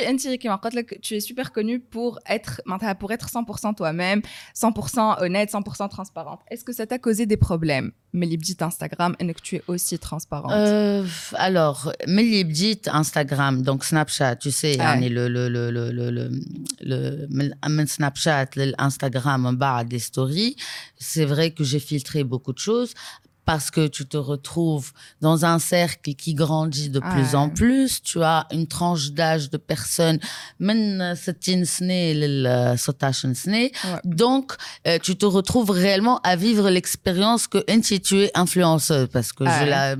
tu 1.01 1.15
es 1.15 1.21
super 1.21 1.53
connue 1.53 1.81
pour 1.81 2.19
être, 2.29 2.61
pour 2.99 3.13
être 3.13 3.29
100% 3.29 3.75
toi-même, 3.75 4.23
100% 4.55 5.23
honnête, 5.23 5.53
100% 5.53 5.89
transparente. 5.89 6.41
Est-ce 6.51 6.65
que 6.65 6.73
ça 6.73 6.87
t'a 6.87 6.99
causé 6.99 7.27
des 7.27 7.37
problèmes 7.37 7.93
mais 8.17 8.27
Instagram 8.63 9.15
et 9.19 9.25
que 9.35 9.43
tu 9.43 9.57
es 9.57 9.63
aussi 9.69 9.99
transparente? 9.99 10.53
Euh, 10.53 11.05
Alors, 11.35 11.93
mais 12.09 12.25
Instagram, 12.89 13.63
donc 13.63 13.85
Snapchat, 13.85 14.37
tu 14.37 14.51
sais, 14.51 14.79
ouais. 14.79 15.09
le, 15.09 15.29
le, 15.29 15.49
le, 15.49 15.71
le, 15.71 15.91
le, 15.91 16.31
le, 16.81 17.29
le 17.69 17.87
Snapchat, 17.87 18.47
l'Instagram, 18.57 19.57
bas 19.57 19.85
des 19.85 19.99
stories, 19.99 20.57
c'est 20.99 21.25
vrai 21.25 21.51
que 21.51 21.65
j'ai 21.65 21.81
filtré 21.81 22.25
beaucoup 22.25 22.53
de 22.53 22.59
choses 22.59 22.95
parce 23.47 23.71
que 23.71 23.87
tu 23.87 24.05
te 24.07 24.17
retrouves 24.17 24.93
dans 25.23 25.45
un 25.47 25.59
cercle 25.59 26.15
qui 26.15 26.35
grandit 26.35 26.91
de 26.91 27.01
plus 27.01 27.35
en 27.35 27.49
plus. 27.49 28.03
Tu 28.03 28.23
as 28.23 28.47
une 28.53 28.67
tranche 28.67 29.13
d'âge 29.13 29.49
de 29.51 29.57
personnes, 29.57 30.19
donc 34.05 34.53
euh, 34.87 34.99
tu 35.03 35.17
te 35.17 35.25
retrouves 35.25 35.71
réellement 35.71 36.19
à 36.25 36.37
vivre 36.37 36.69
l'expérience 36.69 37.47
que 37.47 37.65
tu 37.99 38.21
es 38.21 38.31
influenceuse 38.35 39.09
parce 39.13 39.33
que 39.33 39.45
je 39.45 39.65
la 39.65 39.97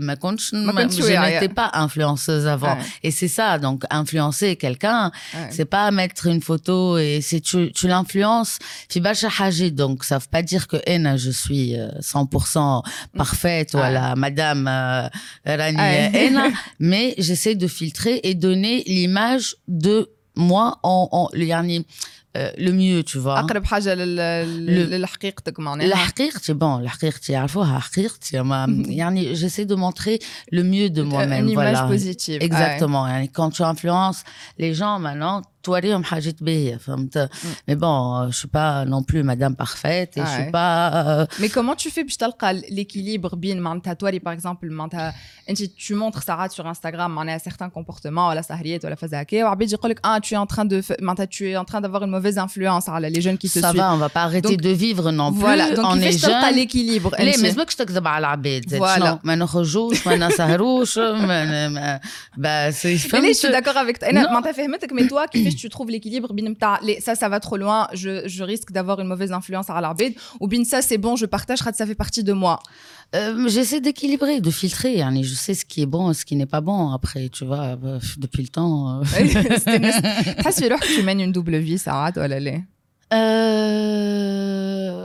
je 1.31 1.35
n'étais 1.35 1.49
pas 1.49 1.71
influenceuse 1.73 2.47
avant. 2.47 2.77
Et 3.03 3.11
c'est 3.11 3.29
ça 3.29 3.59
donc 3.59 3.85
influencer 3.91 4.57
quelqu'un 4.57 5.13
c'est 5.51 5.65
pas 5.65 5.91
mettre 5.91 6.27
une 6.27 6.43
photo 6.43 6.99
et 6.99 7.21
c'est 7.23 7.41
tu, 7.41 7.73
tu 7.73 7.87
l'influences. 7.87 8.59
Donc 9.71 10.05
ça 10.05 10.19
veut 10.19 10.27
pas 10.31 10.43
dire 10.43 10.67
que 10.67 10.77
je 11.17 11.31
suis 11.31 11.75
100% 11.75 12.59
euh, 12.59 12.91
parfait 13.36 13.66
parfaite, 13.66 13.72
voilà, 13.74 14.16
Madame 14.16 14.68
euh, 14.68 15.08
Rani 15.46 16.54
mais 16.80 17.14
j'essaie 17.18 17.56
de 17.56 17.68
filtrer 17.68 18.20
et 18.24 18.36
donner 18.36 18.84
l'image 18.88 19.56
de 19.68 20.10
moi 20.36 20.80
en, 20.84 21.10
en 21.12 21.30
le 21.34 21.46
dernier 21.46 21.86
le 22.36 22.72
mieux 22.72 23.04
tu 23.04 23.18
vois 23.18 23.40
اقرب 23.40 23.66
حاجه 23.66 23.96
لحقيقتك 24.98 25.60
معناها 25.60 25.88
لحقيقتي 25.88 26.54
bon 26.54 26.82
لحقيقتي 26.82 27.34
يعرفوها 27.34 27.80
حقيقتي 27.80 28.38
يعني 28.88 29.36
j'essaie 29.36 29.66
de 29.66 29.76
montrer 29.76 30.20
le 30.52 30.64
mieux 30.64 30.90
de 30.90 31.02
moi-même 31.02 31.46
une 31.46 31.50
image 31.50 31.88
positive 31.88 32.42
exactement 32.42 33.08
يعني 33.08 33.32
quand 33.38 33.50
tu 33.50 33.64
influences 33.64 34.24
les 34.60 34.74
gens 34.74 35.00
maintenant 35.00 35.42
توريهم 35.66 36.04
حاجات 36.04 36.44
باهيه 36.44 36.78
فهمت 36.78 37.30
مي 37.68 37.76
بون 37.76 38.32
je 38.32 38.36
suis 38.36 38.48
pas 38.48 38.86
non 38.86 39.04
plus 39.04 39.24
madame 39.24 39.56
parfaite 39.56 40.18
et 40.18 40.22
je 40.26 40.32
suis 40.38 40.52
pas 40.52 41.28
mais 41.40 41.50
comment 41.50 41.76
tu 41.76 41.90
fais 41.90 42.04
باش 42.04 42.18
تلقى 42.18 42.62
l'équilibre 42.62 43.36
بين 43.36 43.60
معناتها 43.60 43.94
توري 43.94 44.20
par 44.20 44.32
exemple 44.32 44.64
معناتها 44.64 45.14
انت 45.50 45.64
tu 45.64 45.94
montres 45.94 46.24
ساعات 46.24 46.54
sur 46.54 46.66
Instagram 46.66 47.10
معناها 47.10 47.38
certains 47.38 47.70
comportements 47.80 48.30
ولا 48.30 48.42
سهريات 48.42 48.86
ولا 48.86 48.96
فازا 48.96 49.22
هكا 49.22 49.44
وعباد 49.44 49.72
يقول 49.72 49.92
لك 49.92 50.06
اه 50.06 50.20
tu 50.20 50.32
es 50.32 50.38
en 50.38 50.56
train 50.56 50.66
de 50.66 51.02
معناتها 51.02 51.26
tu 51.26 51.44
es 51.44 51.58
en 51.58 51.66
train 51.72 51.82
d'avoir 51.82 52.04
une 52.04 52.12
mauvaise 52.12 52.38
influence 52.38 52.90
على 52.90 53.10
les 53.10 53.22
jeunes 53.22 53.38
qui 53.38 53.50
te 53.50 53.60
ça 53.60 53.72
va 53.72 53.94
on 53.94 53.98
va 53.98 54.10
pas 54.10 54.24
arrêter 54.24 54.58
de 54.58 54.70
vivre 54.70 55.12
non 55.12 55.32
plus 55.32 55.42
voilà 55.42 55.66
donc 55.76 55.86
on 55.94 56.00
est 56.10 56.18
jeune 56.26 56.56
l'équilibre 56.60 57.20
ليه 57.20 57.38
ما 57.38 57.42
لازمكش 57.42 57.76
تكذب 57.76 58.08
على 58.08 58.20
العباد 58.20 58.76
voilà 58.76 59.20
ما 59.24 59.36
نخرجوش 59.36 60.08
ما 60.08 60.16
نسهروش 60.16 60.98
ما 60.98 62.00
bah 62.38 62.72
c'est 62.72 62.98
je 62.98 63.34
suis 63.42 63.52
d'accord 63.52 63.78
avec 63.78 64.00
toi 64.00 64.10
انا 64.10 64.32
معناتها 64.32 64.52
فهمتك 64.52 64.94
mais 64.94 65.08
toi 65.08 65.30
كيفاش 65.32 65.52
tu 65.57 65.69
trouves 65.69 65.91
l'équilibre 65.91 66.33
ça, 67.01 67.15
ça 67.15 67.29
va 67.29 67.41
trop 67.41 67.57
loin, 67.57 67.89
je, 67.93 68.27
je 68.27 68.45
risque 68.45 68.73
d'avoir 68.73 69.01
une 69.01 69.09
mauvaise 69.09 69.33
influence 69.33 69.71
à 69.71 69.81
l'arbid, 69.81 70.15
ou 70.41 70.49
bien 70.49 70.65
ça, 70.65 70.83
c'est 70.83 70.99
bon, 70.99 71.17
je 71.17 71.27
partage, 71.27 71.59
ça 71.59 71.87
fait 71.87 71.95
partie 71.95 72.25
de 72.25 72.33
moi. 72.33 72.61
Euh, 73.15 73.49
j'essaie 73.49 73.81
d'équilibrer, 73.81 74.41
de 74.41 74.51
filtrer. 74.51 75.01
Hein, 75.01 75.15
je 75.23 75.35
sais 75.35 75.55
ce 75.55 75.65
qui 75.65 75.83
est 75.83 75.87
bon 75.87 76.11
et 76.11 76.15
ce 76.15 76.25
qui 76.25 76.37
n'est 76.37 76.47
pas 76.47 76.61
bon. 76.61 76.91
Après, 76.91 77.29
tu 77.29 77.45
vois, 77.45 77.79
euh, 77.83 78.01
depuis 78.19 78.43
le 78.43 78.49
temps. 78.49 79.01
Que 80.81 80.97
tu 80.97 81.03
mènes 81.03 81.21
une 81.21 81.33
double 81.33 81.57
vie, 81.59 81.79
Sarah, 81.79 82.13
toi, 82.13 82.29
l'allée 82.29 82.65
euh, 83.15 84.97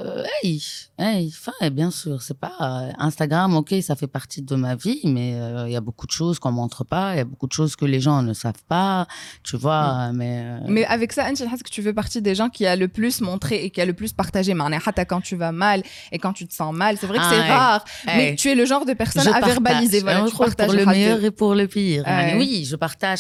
hey, 0.42 0.60
hey, 0.98 1.28
enfin, 1.28 1.70
bien 1.70 1.92
sûr, 1.92 2.20
c'est 2.24 2.38
pas 2.38 2.54
euh, 2.60 2.92
Instagram, 2.98 3.56
ok, 3.56 3.76
ça 3.84 3.96
fait 3.96 4.08
partie 4.08 4.42
de 4.42 4.56
ma 4.56 4.76
vie, 4.76 5.02
mais 5.04 5.36
euh, 5.36 5.68
il 5.68 5.74
y 5.74 5.76
a 5.76 5.82
beaucoup 5.82 6.08
de 6.08 6.12
choses 6.12 6.40
qu'on 6.40 6.52
montre 6.52 6.84
pas, 6.84 7.14
il 7.14 7.18
y 7.18 7.22
a 7.22 7.26
beaucoup 7.26 7.46
de 7.46 7.54
choses 7.54 7.76
que 7.76 7.86
les 7.86 8.00
gens 8.00 8.24
ne 8.24 8.34
savent 8.34 8.64
pas, 8.68 9.06
tu 9.44 9.56
vois, 9.56 10.12
mm. 10.12 10.16
mais. 10.16 10.42
Euh, 10.44 10.60
mais 10.68 10.84
avec 10.86 11.14
ça, 11.14 11.26
Anne, 11.26 11.36
que 11.36 11.70
tu 11.70 11.84
fais 11.84 11.94
partie 11.94 12.24
des 12.24 12.34
gens 12.34 12.50
qui 12.50 12.66
a 12.66 12.76
le 12.76 12.88
plus 12.88 13.22
montré 13.22 13.66
et 13.66 13.70
qui 13.70 13.82
a 13.82 13.86
le 13.86 13.94
plus 13.94 14.14
partagé? 14.14 14.56
Mais 14.56 14.66
quand 15.08 15.22
tu 15.22 15.36
vas 15.36 15.52
mal 15.52 15.84
et 16.12 16.18
quand 16.18 16.34
tu 16.34 16.48
te 16.48 16.56
sens 16.56 16.74
mal, 16.74 16.98
c'est 16.98 17.08
vrai 17.08 17.20
que 17.20 17.24
c'est 17.26 17.50
ah, 17.50 17.58
rare, 17.58 17.86
mais 18.08 18.36
tu 18.36 18.50
es 18.50 18.56
le 18.56 18.66
genre 18.66 18.86
de 18.86 18.94
personne 18.94 19.28
à 19.28 19.42
verbaliser. 19.42 20.02
Voilà, 20.02 20.26
tu 20.26 20.36
partages 20.36 20.68
pour 20.68 20.76
le 20.76 20.86
meilleur 20.86 21.24
et 21.24 21.32
pour 21.32 21.54
le 21.54 21.68
pire. 21.68 22.04
Oui, 22.36 22.66
je 22.68 22.76
partage. 22.76 23.20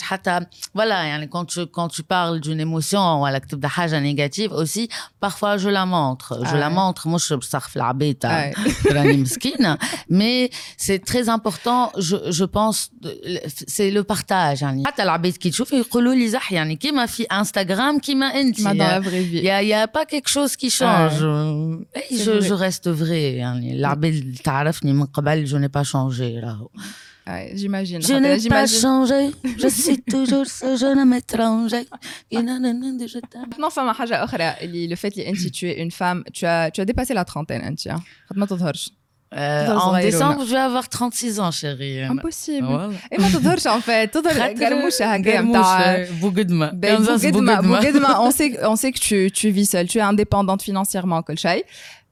Voilà, 0.73 1.23
quand 1.27 1.45
tu 1.45 1.67
quand 1.67 1.87
tu 1.87 2.01
parles 2.01 2.39
d'une 2.39 2.59
émotion, 2.59 3.19
voilà, 3.19 3.39
que 3.39 3.47
tu 3.47 3.55
as 3.61 4.01
négative 4.01 4.51
aussi 4.53 4.70
Parfois, 5.19 5.57
je 5.57 5.69
la 5.69 5.85
montre. 5.85 6.39
Je 6.45 6.55
la 6.57 6.69
montre. 6.69 7.07
Moi, 7.07 7.19
je 7.19 7.35
sarf 7.41 7.75
hein, 7.75 7.79
la 7.79 7.93
bête, 7.93 8.25
Mais 10.09 10.49
c'est 10.77 11.03
très 11.03 11.29
important, 11.29 11.91
je, 11.97 12.15
je 12.29 12.43
pense, 12.43 12.91
c'est 13.67 13.91
le 13.91 14.03
partage. 14.03 14.63
Hein. 14.63 14.81
Hâte 14.85 14.99
à 14.99 15.05
la 15.05 15.17
bête 15.17 15.37
qui 15.37 15.51
chauffe, 15.51 15.71
qui 16.77 16.91
m'a 16.91 17.07
fait 17.07 17.27
Instagram, 17.29 17.99
qui 17.99 18.15
m'a 18.15 18.31
hein. 18.33 19.01
Il 19.33 19.41
n'y 19.41 19.73
a, 19.73 19.81
a 19.81 19.87
pas 19.87 20.05
quelque 20.05 20.29
chose 20.29 20.55
qui 20.55 20.69
change. 20.69 21.19
Je, 21.19 22.41
je, 22.41 22.53
reste 22.53 22.89
vrai. 22.89 23.41
La 23.73 23.95
bête, 23.95 24.15
je 25.45 25.57
n'ai 25.57 25.69
pas 25.69 25.83
changé. 25.83 26.39
Là. 26.41 26.57
Ouais, 27.30 27.50
j'imagine. 27.54 28.00
Je 28.02 28.14
n'ai 28.14 28.48
pas 28.48 28.66
changé, 28.66 29.32
je 29.62 29.68
suis 29.68 30.00
toujours 30.14 30.46
ce 30.46 30.76
jeune 30.76 31.12
étranger. 31.12 31.84
Maintenant, 32.32 33.70
femme, 33.70 33.92
حاجة 33.92 34.24
أخرى 34.24 34.54
اللي 34.62 34.88
le 34.88 34.96
fait 34.96 35.10
que 35.10 35.48
tu 35.50 35.68
es 35.68 35.82
une 35.82 35.90
femme, 35.90 36.22
tu 36.32 36.46
as, 36.46 36.70
tu 36.70 36.80
as 36.80 36.84
dépassé 36.84 37.14
la 37.14 37.24
trentaine, 37.24 37.64
أنت. 37.64 37.96
ما 38.34 38.46
تظهرش. 38.46 38.92
Euh, 39.34 39.66
en 39.68 39.98
décembre, 39.98 40.44
je 40.46 40.52
vais 40.52 40.56
avoir 40.56 40.88
36 40.88 41.40
ans, 41.40 41.50
chérie. 41.50 42.02
Impossible. 42.04 42.66
Et 43.10 43.18
moi, 43.18 43.28
تظهرش 43.28 43.66
en 43.66 43.80
fait. 43.80 44.06
تظهر 44.12 44.52
قرموشة 44.52 45.04
هكا 45.04 45.40
نتاع 45.40 46.06
بوغدما. 46.20 46.70
بوغدما. 46.70 47.60
بوغدما. 47.60 48.18
On 48.20 48.30
sait, 48.30 48.64
on 48.64 48.76
sait 48.76 48.92
que 48.92 49.00
tu, 49.00 49.30
tu 49.32 49.50
vis 49.50 49.66
seule. 49.66 49.88
Tu 49.88 49.98
es 49.98 50.02
indépendante 50.02 50.62
financièrement, 50.62 51.22
كل 51.22 51.38
شيء. 51.38 51.64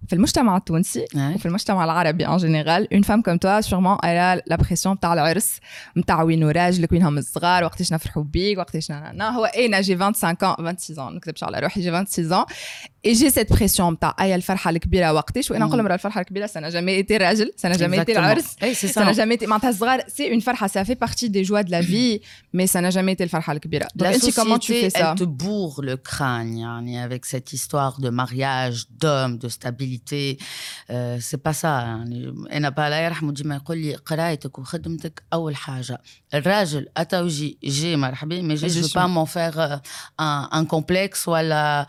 في 0.07 0.13
المجتمع 0.15 0.57
التونسي. 0.57 1.05
وفي 1.35 1.45
المجتمع 1.45 1.83
العربي 1.83 2.27
ان 2.27 2.37
جينيرال 2.37 2.93
اون 2.93 3.01
فام 3.01 3.21
كوم 3.21 3.37
توا 3.37 3.61
سيغمون 3.61 3.97
الا 4.03 4.43
لا 4.47 4.55
بريسيون 4.55 4.99
تاع 4.99 5.13
العرس 5.13 5.59
نتاع 5.97 6.21
وينو 6.21 6.49
راجلك 6.49 6.91
وينهم 6.91 7.17
الصغار 7.17 7.63
وقتاش 7.63 7.93
نفرحوا 7.93 8.23
بيك 8.23 8.57
وقتاش 8.57 8.91
هو 8.91 9.45
أنا 9.45 9.81
جي 9.81 9.97
25 9.97 10.35
ans 10.35 10.79
26 10.79 11.09
ans 11.09 11.13
نكذبش 11.13 11.43
على 11.43 11.59
روحي 11.59 11.81
جي 11.81 11.89
26 12.05 12.43
ans 12.45 12.47
اي 13.06 13.12
جي 13.12 13.30
سيت 13.30 13.52
بريسيون 13.52 13.98
تاع 13.98 14.16
اي 14.20 14.34
الفرحه 14.34 14.70
الكبيره 14.70 15.12
وقتاش 15.12 15.50
وانا 15.50 15.64
نقول 15.64 15.78
لهم 15.78 15.92
الفرحه 15.92 16.20
الكبيره 16.20 16.46
سنة 16.46 16.68
جامي 16.68 16.92
ايتي 16.92 17.16
راجل 17.16 17.52
سنة 17.56 17.76
جامي 17.76 17.98
ايتي 18.00 18.12
العرس 18.12 18.56
سنة 18.72 19.12
جامي 19.12 19.32
ايتي 19.32 19.46
معناتها 19.46 19.70
الصغار 19.70 20.08
سي 20.08 20.30
اون 20.30 20.40
فرحه 20.40 20.66
سا 20.66 20.82
في 20.82 20.94
بارتي 20.94 21.28
دي 21.28 21.42
جوا 21.42 21.60
دو 21.60 21.70
لا 21.70 21.82
في 21.82 22.20
مي 22.54 22.66
سنة 22.66 22.88
جامي 22.88 23.10
ايتي 23.10 23.24
الفرحه 23.24 23.52
الكبيره 23.52 23.88
دونك 23.94 24.14
انت 24.14 24.40
كومون 24.40 24.60
تو 24.60 24.66
في 24.66 24.90
سا 24.90 25.14
elle 25.14 25.18
te 25.18 25.24
bourre 25.24 25.82
le 25.82 25.96
crâne 25.96 26.56
يعني 26.56 27.08
avec 27.08 27.24
cette 27.24 27.52
histoire 27.52 28.00
de 28.00 28.10
mariage 28.10 28.86
d'homme 28.90 29.38
de 29.38 29.48
stabilité 29.48 30.38
c'est 31.18 31.42
pas 31.48 31.52
ça 31.52 31.64
يعني 31.64 32.34
انا 32.52 32.68
بالله 32.68 32.96
يرحمه 32.96 33.32
ديما 33.32 33.54
يقول 33.54 33.78
لي 33.78 33.94
قرايتك 33.94 34.58
وخدمتك 34.58 35.22
اول 35.32 35.56
حاجه 35.56 35.98
الراجل 36.34 36.88
اتى 36.96 37.20
وجي 37.20 37.58
جي 37.64 37.96
مرحبا 37.96 38.42
ما 38.42 38.54
جيش 38.54 38.78
جو 38.78 38.88
با 38.94 39.06
مون 39.06 39.24
فيغ 39.24 39.78
ان 40.20 40.66
كومبلكس 40.66 41.28
ولا 41.28 41.86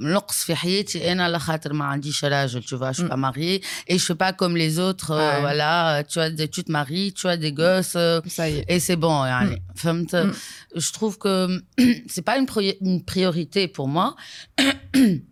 نقص 0.00 0.44
في 0.44 0.54
حياتي 0.54 1.12
انا 1.12 1.24
على 1.24 1.38
خاطر 1.38 1.72
ما 1.72 1.84
عنديش 1.84 2.24
راجل 2.24 2.62
tu 2.62 2.76
vois 2.76 2.92
je 2.92 3.00
suis 3.00 3.08
pas 3.08 3.16
mariée 3.16 3.62
et 3.88 3.98
je 3.98 4.04
suis 4.04 4.14
pas 4.14 4.32
comme 4.32 4.56
les 4.56 4.78
autres 4.78 5.10
euh, 5.10 5.40
voilà 5.40 6.02
tu 6.10 6.18
as 6.20 6.30
tu 6.54 6.64
te 6.64 6.72
maries 6.72 7.12
tu 7.12 7.28
as 7.28 7.36
des 7.36 7.52
gosses 7.52 7.96
euh, 7.96 8.20
et 8.68 8.80
c'est 8.80 8.96
bon 8.96 9.24
يعني 9.24 9.62
فهمت 9.74 10.34
je 10.76 10.92
trouve 10.92 11.18
que 11.18 11.62
c'est 12.12 12.22
pas 12.22 12.36
une, 12.38 12.46
une 12.80 13.04
priorité 13.04 13.68
pour 13.68 13.88
moi 13.88 14.16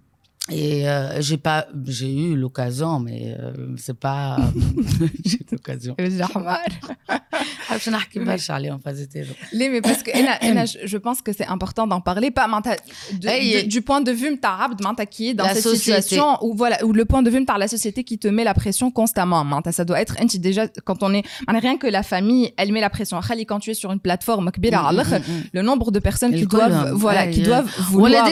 Et 0.50 0.88
euh, 0.88 1.22
j'ai 1.22 1.38
pas, 1.38 1.68
j'ai 1.86 2.14
eu 2.14 2.36
l'occasion, 2.36 3.00
mais 3.00 3.36
euh, 3.38 3.54
c'est 3.78 3.98
pas. 3.98 4.38
j'ai 5.26 5.40
l'occasion. 5.52 5.96
Les, 9.52 9.68
mais 9.70 9.82
parce 9.82 10.04
que 10.04 10.12
je 10.88 10.98
pense 10.98 11.22
que 11.22 11.34
c'est 11.34 11.48
important 11.48 11.86
d'en 11.86 12.00
parler, 12.00 12.32
pas 12.32 12.48
du 13.64 13.82
point 13.82 14.02
de 14.02 14.12
vue 14.12 14.32
de 14.32 15.06
qui 15.06 15.30
est 15.30 15.34
dans 15.34 15.48
cette 15.50 15.68
situation 15.76 16.38
où 16.42 16.56
voilà, 16.56 16.84
où 16.86 16.94
le 16.94 17.06
point 17.06 17.24
de 17.24 17.30
vue 17.30 17.42
de 17.42 17.60
la 17.60 17.68
société 17.68 18.04
qui 18.04 18.18
te 18.18 18.28
met 18.28 18.44
la 18.44 18.54
pression 18.54 18.90
constamment. 18.92 19.46
Ça 19.72 19.84
doit 19.86 20.02
être 20.02 20.16
déjà 20.40 20.68
quand 20.86 21.04
on 21.04 21.14
est, 21.14 21.24
rien 21.48 21.78
que 21.78 21.88
la 21.88 22.04
famille, 22.04 22.54
elle 22.58 22.72
met 22.72 22.82
la 22.82 22.90
pression. 22.90 23.20
Quand 23.48 23.60
tu 23.60 23.72
es 23.72 23.74
sur 23.74 23.92
une 23.92 24.00
plateforme, 24.00 24.52
le 25.54 25.62
nombre 25.62 25.92
de 25.92 26.00
personnes 26.00 26.34
qui 26.34 26.46
doivent, 26.46 26.92
voilà, 26.94 27.28
qui 27.28 27.42
doivent 27.42 27.70
vouloir. 27.90 28.26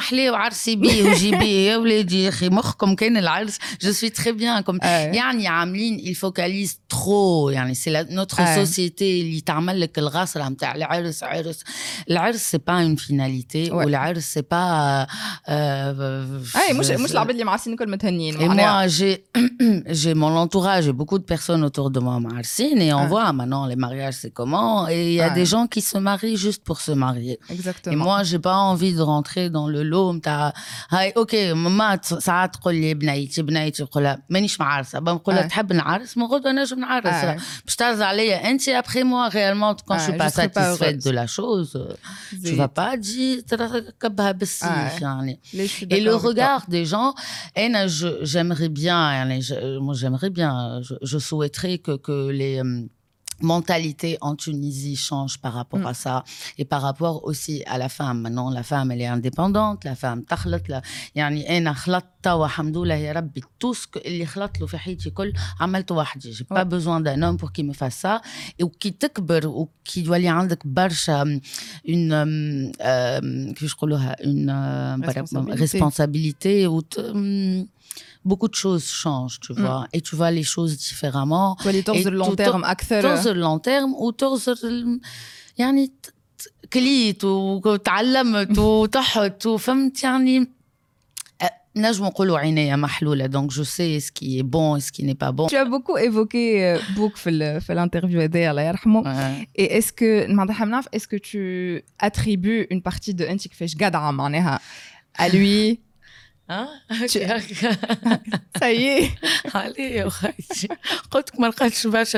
محلي 0.00 0.30
وعرسي 0.30 0.76
بيه 0.76 1.02
وجيبيه 1.10 1.70
يا 1.70 1.76
ولادي 1.76 2.24
يا 2.24 2.28
اخي 2.28 2.48
مخكم 2.48 2.94
كان 2.94 3.16
العرس 3.16 3.58
جو 3.82 3.92
سوي 3.92 4.10
تري 4.10 4.32
بيان 4.32 4.60
كوم 4.60 4.78
يعني 4.82 5.48
عاملين 5.48 5.98
الفوكاليز 6.08 6.80
ترو 6.88 7.50
يعني 7.50 7.74
سي 7.74 8.06
نوتر 8.10 8.54
سوسيتي 8.54 9.20
اللي 9.20 9.40
تعمل 9.40 9.80
لك 9.80 9.98
الغصره 9.98 10.48
نتاع 10.48 10.74
العرس 10.74 11.22
عرس 11.22 11.64
العرس 12.10 12.36
سي 12.50 12.58
با 12.58 12.72
اون 12.72 12.96
فيناليتي 12.96 13.70
والعرس 13.70 14.24
سي 14.24 14.42
با 14.50 15.06
اي 15.48 16.72
مش 16.72 16.90
مش 16.90 17.12
العباد 17.12 17.30
اللي 17.30 17.44
معرسين 17.44 17.72
الكل 17.72 17.90
متهنيين 17.90 18.36
et 18.36 18.48
moi 18.48 18.86
j'ai 18.88 19.16
j'ai 20.02 20.14
mon 20.14 20.32
entourage 20.44 20.84
j'ai 20.84 20.92
beaucoup 20.92 21.18
de 21.18 21.24
personnes 21.34 21.64
autour 21.64 21.90
de 21.90 22.00
moi 22.00 22.18
معرسين 22.18 22.80
et 22.80 22.92
on 22.92 23.06
voit 23.06 23.32
maintenant 23.32 23.66
les 23.66 23.76
mariages 23.76 24.14
c'est 24.22 24.32
comment 24.40 24.88
et 24.88 25.00
il 25.08 25.14
y 25.14 25.20
a 25.20 25.30
des 25.30 25.46
gens 25.52 25.66
qui 25.66 25.80
se 25.80 25.98
marient 25.98 26.36
juste 26.46 26.62
pour 26.68 26.78
se 26.80 26.92
marier 26.92 27.38
exactement 27.56 27.92
et 27.92 27.96
moi 27.96 28.22
j'ai 28.28 28.40
pas 28.48 28.58
envie 28.72 28.94
de 28.98 29.02
rentrer 29.14 29.44
dans 29.56 29.68
le 29.74 29.82
lot 29.90 30.14
نتاع 30.16 30.52
هاي 30.90 31.10
اوكي 31.16 31.52
ماما 31.52 32.00
ساعات 32.02 32.56
تقول 32.56 32.74
لي 32.74 32.94
بنيتي 32.94 33.42
بنيتي 33.42 33.82
نقول 33.82 34.02
لها 34.02 34.22
مانيش 34.30 34.60
معرسه 34.60 34.98
بنقول 34.98 35.34
لها 35.34 35.46
تحب 35.46 35.72
نعرس 35.72 36.16
من 36.16 36.24
غدوه 36.24 36.52
نجم 36.52 36.80
نعرس 36.80 37.40
باش 37.64 37.76
تعرض 37.76 38.02
عليا 38.02 38.50
انت 38.50 38.68
ابخي 38.68 39.02
موا 39.02 39.28
ريالمون 39.28 39.74
كون 39.74 39.98
شو 39.98 40.12
با 40.12 40.28
ساتيسفيت 40.28 41.04
دو 41.04 41.10
لا 41.10 41.26
شوز 41.26 41.78
tu 42.44 42.56
vas 42.56 42.68
pas 42.68 42.96
dire 42.96 43.44
تركبها 43.48 44.32
بالسيف 44.32 45.02
يعني 45.02 45.40
et 45.90 46.00
le 46.00 46.14
regard 46.14 46.66
des 46.70 46.84
gens 46.84 47.14
انا 47.58 47.88
j'aimerais 48.22 48.68
bien 48.68 48.86
يعني 48.86 49.42
moi 49.80 49.94
j'aimerais 49.94 50.30
bien 50.30 50.80
je, 50.82 50.94
je 51.02 51.18
souhaiterais 51.18 51.78
que 51.78 51.96
que 52.06 52.30
les 52.30 52.62
mentalité 53.40 54.16
en 54.20 54.34
Tunisie 54.34 54.96
change 54.96 55.38
par 55.38 55.52
rapport 55.52 55.80
mm. 55.80 55.86
à 55.86 55.94
ça 55.94 56.24
et 56.58 56.64
par 56.64 56.82
rapport 56.82 57.24
aussi 57.24 57.62
à 57.66 57.78
la 57.78 57.88
femme 57.88 58.20
maintenant 58.22 58.50
la 58.50 58.62
femme 58.62 58.90
elle 58.90 59.02
est 59.02 59.06
indépendante 59.06 59.84
la 59.84 59.94
femme 59.94 60.24
تخلط 60.24 60.68
لا 60.68 60.82
يعني 61.14 61.58
انا 61.58 61.72
خلطت 61.72 62.26
والحمد 62.26 62.76
لله 62.76 62.94
يا 62.94 63.12
ربي 63.12 63.40
tout 63.40 63.74
ce 63.74 63.86
اللي 64.06 64.26
خلط 64.26 64.60
له 64.60 64.66
في 64.66 64.78
حياتي 64.78 65.10
كل 65.10 65.32
عملته 65.60 65.94
وحدي 65.94 66.32
j'ai 66.32 66.44
pas 66.44 66.64
besoin 66.64 67.00
d'un 67.00 67.22
homme 67.22 67.36
pour 67.36 67.52
qu'il 67.52 67.66
me 67.66 67.72
fasse 67.72 68.04
ça 68.04 68.20
et 68.60 68.64
وكي 68.64 68.90
تكبر 68.90 69.46
وكي 69.46 70.04
يولي 70.04 70.28
عندك 70.28 70.66
برشا 70.66 71.40
une 71.88 72.12
euh, 72.12 73.54
كيفاش 73.54 73.74
نقولوها 73.74 74.16
une 74.22 74.50
responsabilité 75.50 76.66
ou 76.66 76.82
beaucoup 78.24 78.48
de 78.48 78.54
choses 78.54 78.86
changent, 79.02 79.40
tu 79.40 79.52
mm. 79.52 79.60
vois, 79.60 79.86
et 79.92 80.00
tu 80.00 80.16
vois 80.16 80.30
les 80.30 80.42
choses 80.42 80.76
différemment. 80.76 81.56
Tu 81.56 81.62
vois 81.64 81.72
les 81.72 81.82
torses 81.82 82.04
de 82.04 82.10
long 82.10 82.34
terme 82.34 82.64
أكثر. 82.64 83.02
torses 83.02 83.24
de 83.24 83.32
long 83.32 83.58
terme 83.58 83.94
ou 83.98 84.12
torses 84.12 84.64
يعني 85.58 85.92
كليت 86.72 87.24
وتعلمت 87.24 88.58
وتحت 88.58 89.46
وفهمت 89.46 90.04
يعني 90.04 90.50
نجم 91.76 92.04
نقولوا 92.04 92.38
عينيا 92.38 92.76
محلوله 92.76 93.26
donc 93.26 93.50
je 93.50 93.62
sais 93.62 94.00
ce 94.00 94.10
qui 94.10 94.38
est 94.38 94.42
bon 94.42 94.76
et 94.76 94.80
ce 94.80 94.92
qui 94.92 95.04
n'est 95.04 95.14
pas 95.14 95.32
bon. 95.32 95.46
Tu 95.46 95.56
as 95.56 95.64
beaucoup 95.64 95.96
évoqué 95.98 96.76
Book 96.96 97.16
في 97.16 97.30
l'interview 97.74 98.18
هذايا 98.18 98.50
الله 98.50 98.62
يرحمه 98.62 99.02
et 99.58 99.78
est-ce 99.78 99.92
que 99.92 100.30
معناتها 100.30 100.64
نعرف 100.64 100.88
est-ce 100.96 101.06
que 101.06 101.16
tu 101.16 101.82
attribues 101.98 102.66
une 102.70 102.82
partie 102.82 103.14
de 103.14 103.22
انت 103.22 103.48
كيفاش 103.48 103.76
قادعه 103.76 104.10
معناها 104.10 104.60
à 105.18 105.28
lui 105.28 105.80
Hein? 106.51 106.67
Ça 108.59 108.73
y 108.73 108.83
est. 108.83 109.11
Allez, 109.53 110.03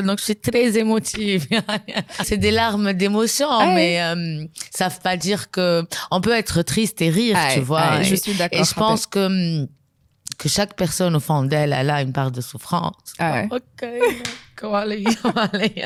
donc 0.01 0.17
je 0.17 0.23
suis 0.23 0.35
très 0.35 0.75
émotive. 0.75 1.47
C'est 2.23 2.37
des 2.37 2.49
larmes 2.49 2.93
d'émotion, 2.93 3.75
mais 3.75 4.01
euh, 4.01 4.43
ça 4.71 4.87
ne 4.87 4.89
veut 4.89 4.99
pas 5.03 5.17
dire 5.17 5.51
que 5.51 5.85
on 6.09 6.19
peut 6.19 6.31
être 6.31 6.63
triste 6.63 6.99
et 7.03 7.11
rire, 7.11 7.37
tu 7.53 7.59
vois. 7.59 8.01
je 8.01 8.15
suis 8.15 8.33
d'accord. 8.33 8.59
Et 8.59 8.63
je 8.63 8.73
pense 8.73 9.05
que 9.05 9.67
que 10.39 10.49
chaque 10.49 10.75
personne 10.75 11.15
au 11.15 11.19
fond 11.19 11.43
d'elle, 11.43 11.71
elle 11.71 11.91
a 11.91 12.01
une 12.01 12.11
part 12.11 12.31
de 12.31 12.41
souffrance. 12.41 13.13
Ok. 13.51 13.87
Comment 14.55 14.75
aller, 14.75 15.03
comment 15.21 15.47
aller. 15.53 15.73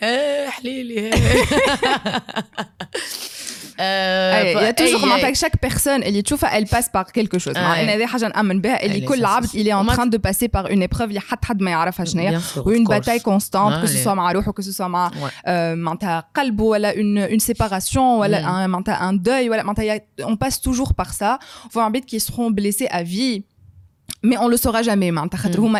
Eh, 0.00 0.04
euh, 0.04 1.10
il 3.78 4.62
y 4.62 4.66
a 4.66 4.72
toujours 4.72 5.00
que 5.32 5.38
chaque 5.38 5.58
personne 5.58 6.02
elle 6.04 6.16
elle 6.52 6.66
passe 6.66 6.88
par 6.88 7.12
quelque 7.12 7.38
chose. 7.38 7.54
Il 9.54 9.68
est 9.68 9.72
en 9.72 9.84
train 9.84 10.06
de 10.06 10.16
passer 10.16 10.48
par 10.48 10.68
une 10.68 10.82
épreuve 10.82 11.10
ou 12.64 12.70
une 12.72 12.84
bataille 12.84 13.20
constante 13.20 13.80
que 13.80 13.86
ce 13.86 13.98
soit 13.98 14.14
ou 14.48 14.52
que 14.52 14.62
ce 14.62 14.72
soit 14.72 14.88
une 16.96 17.26
une 17.30 17.40
séparation 17.40 18.18
ou 18.18 18.22
un 18.22 19.12
deuil 19.14 19.50
on 20.24 20.36
passe 20.36 20.60
toujours 20.60 20.94
par 20.94 21.12
ça. 21.12 21.38
Voir 21.72 21.86
un 21.86 21.90
qui 22.06 22.20
seront 22.20 22.50
blessés 22.50 22.88
à 22.90 23.02
vie 23.02 23.44
mais 24.23 24.37
on 24.37 24.47
le 24.47 24.57
saura 24.57 24.81
jamais 24.81 25.11
mm. 25.11 25.29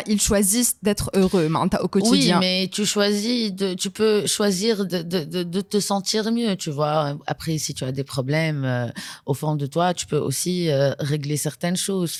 ils 0.06 0.20
choisissent 0.20 0.76
d'être 0.82 1.10
heureux 1.14 1.50
au 1.82 1.88
quotidien 1.88 2.38
oui 2.38 2.40
mais 2.40 2.68
tu 2.70 2.84
choisis 2.86 3.52
de 3.52 3.74
tu 3.74 3.90
peux 3.90 4.26
choisir 4.26 4.86
de, 4.86 5.02
de, 5.02 5.42
de, 5.42 5.60
te 5.60 5.80
sentir 5.80 6.30
mieux 6.30 6.54
tu 6.56 6.70
vois 6.70 7.16
après 7.26 7.58
si 7.58 7.74
tu 7.74 7.84
as 7.84 7.92
des 7.92 8.04
problèmes 8.04 8.64
euh, 8.64 8.86
au 9.26 9.34
fond 9.34 9.56
de 9.56 9.66
toi 9.66 9.92
tu 9.92 10.06
peux 10.06 10.18
aussi 10.18 10.70
euh, 10.70 10.92
régler 11.00 11.36
certaines 11.36 11.76
choses 11.76 12.18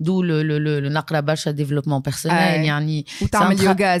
d'où 0.00 0.22
le 0.22 0.42
le 0.42 0.58
le, 0.58 0.80
le 0.80 1.52
développement 1.52 2.00
personnel 2.00 2.64
yani, 2.64 3.04
yoga 3.62 3.98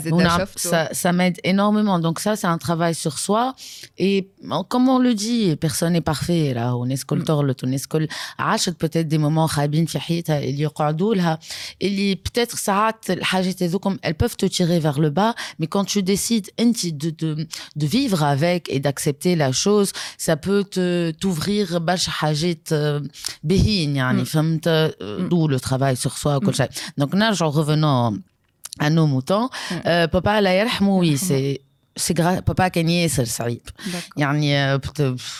ça, 0.56 0.88
ça 0.92 1.12
m'aide 1.12 1.38
énormément 1.44 1.98
donc 2.00 2.18
ça 2.18 2.34
c'est 2.34 2.48
un 2.48 2.58
travail 2.58 2.94
sur 2.94 3.18
soi 3.18 3.54
et 3.98 4.30
comme 4.68 4.88
on 4.88 4.98
le 4.98 5.14
dit 5.14 5.56
personne 5.56 5.92
n'est 5.92 6.00
parfait 6.00 6.54
là 6.54 6.76
on 6.76 6.86
est 6.86 6.96
sculpteur 6.96 7.42
le 7.42 7.54
on 7.62 7.72
est 7.72 8.78
peut-être 8.78 9.08
des 9.08 9.18
moments 9.18 9.48
il 9.70 10.60
y 10.60 10.66
لها 11.20 11.23
اللي 11.23 11.23
peut-être 12.24 12.56
ساعات 12.56 13.10
الحاجات 13.10 13.62
هذوكم 13.62 13.96
elles 14.02 14.14
peuvent 14.14 14.36
te 14.36 14.46
tirer 14.46 14.78
vers 14.80 14.98
le 15.00 15.10
bas 15.10 15.34
mais 15.58 15.66
quand 15.66 15.84
tu 15.84 16.02
décides 16.02 16.48
انت 16.60 16.86
de, 16.86 17.10
de, 17.10 17.46
de 17.76 17.86
vivre 17.86 18.22
avec 18.22 18.68
et 18.68 18.80
d'accepter 18.80 19.36
la 19.36 19.52
chose 19.52 19.92
ça 20.18 20.36
peut 20.36 20.64
te 20.64 21.10
t'ouvrir 21.10 21.78
برشا 21.78 22.10
حاجات 22.10 22.68
بهين 23.44 23.96
يعني 23.96 24.24
فهمت 24.24 24.68
d'où 25.30 25.48
le 25.48 25.60
travail 25.60 25.96
sur 25.96 26.16
soi 26.18 26.36
وكل 26.36 26.54
شيء 26.54 26.68
donc 27.00 27.14
نرجع 27.14 27.50
revenons 27.50 28.18
à 28.80 28.90
nos 28.90 29.06
moutons 29.06 29.48
euh, 29.86 30.06
papa 30.06 30.38
الله 30.38 30.50
يرحمه 30.50 30.98
oui 30.98 31.18
c'est 31.18 31.63
c'est 31.96 32.14
grâce 32.14 32.40
papa 32.42 32.70
Kenny 32.70 33.08
c'est 33.08 33.26
Saïd. 33.26 33.62
Yani, 34.16 34.56
euh, 34.56 34.78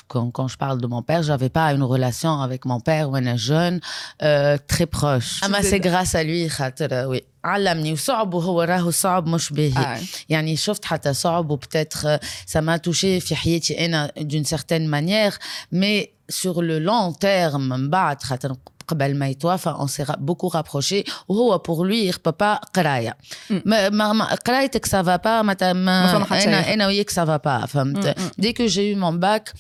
quand, 0.09 0.31
quand 0.31 0.49
je 0.49 0.57
parle 0.57 0.81
de 0.81 0.87
mon 0.87 1.03
père, 1.03 1.23
j'avais 1.23 1.49
pas 1.49 1.73
une 1.73 1.83
relation 1.83 2.41
avec 2.41 2.65
mon 2.65 2.81
père 2.81 3.11
ou 3.11 3.17
un 3.17 3.37
jeune 3.37 3.81
euh, 4.23 4.59
très 4.67 4.87
proche. 4.87 5.41
Ah, 5.43 5.49
mais 5.49 5.63
c'est 5.63 5.81
grâce 5.81 6.15
à 6.15 6.23
lui 6.23 6.49
خاطر 6.49 7.09
oui. 7.09 7.21
علمني 7.45 7.93
وصعب 7.93 8.35
وهو 8.35 8.63
راهو 8.63 8.91
صعب 8.91 9.27
مش 9.27 9.53
باهي 9.53 9.73
آه. 9.79 9.99
يعني 10.29 10.57
شفت 10.57 10.85
حتى 10.85 11.15
صعب 11.15 11.51
وبتاتر 11.51 12.19
ça 12.47 12.61
m'a 12.61 12.79
touché 12.79 13.21
في 13.21 13.37
حياتي 13.37 13.85
انا 13.87 14.13
d'une 14.19 14.45
certaine 14.45 14.87
manière 14.87 15.39
mais 15.75 16.11
sur 16.31 16.63
le 16.63 16.79
long 16.79 17.13
terme 17.13 17.61
من 17.61 17.91
بعد 17.91 18.23
خاطر 18.23 18.55
قبل 18.89 19.17
ما 19.17 19.29
يتوفى 19.29 19.75
on 19.79 19.87
s'est 19.87 20.07
beaucoup 20.19 20.49
rapproché 20.49 21.05
وهو 21.29 21.59
pour 21.59 21.85
lui 21.85 22.13
papa 22.13 22.61
قرايه 22.75 23.17
ما 23.51 23.89
ما 23.91 24.35
قرايتك 24.35 24.87
ça 24.87 25.03
va 25.03 25.19
pas 25.19 25.43
ما 25.43 25.57
انا 25.63 26.75
انا 26.75 26.87
وياك 26.87 27.11
ça 27.11 27.25
va 27.25 27.39
pas 27.39 27.67
فهمت 27.67 28.15
dès 28.41 28.53
que 28.53 28.67
j'ai 28.67 28.93
eu 28.93 28.97
mon 28.97 29.13
bac 29.13 29.53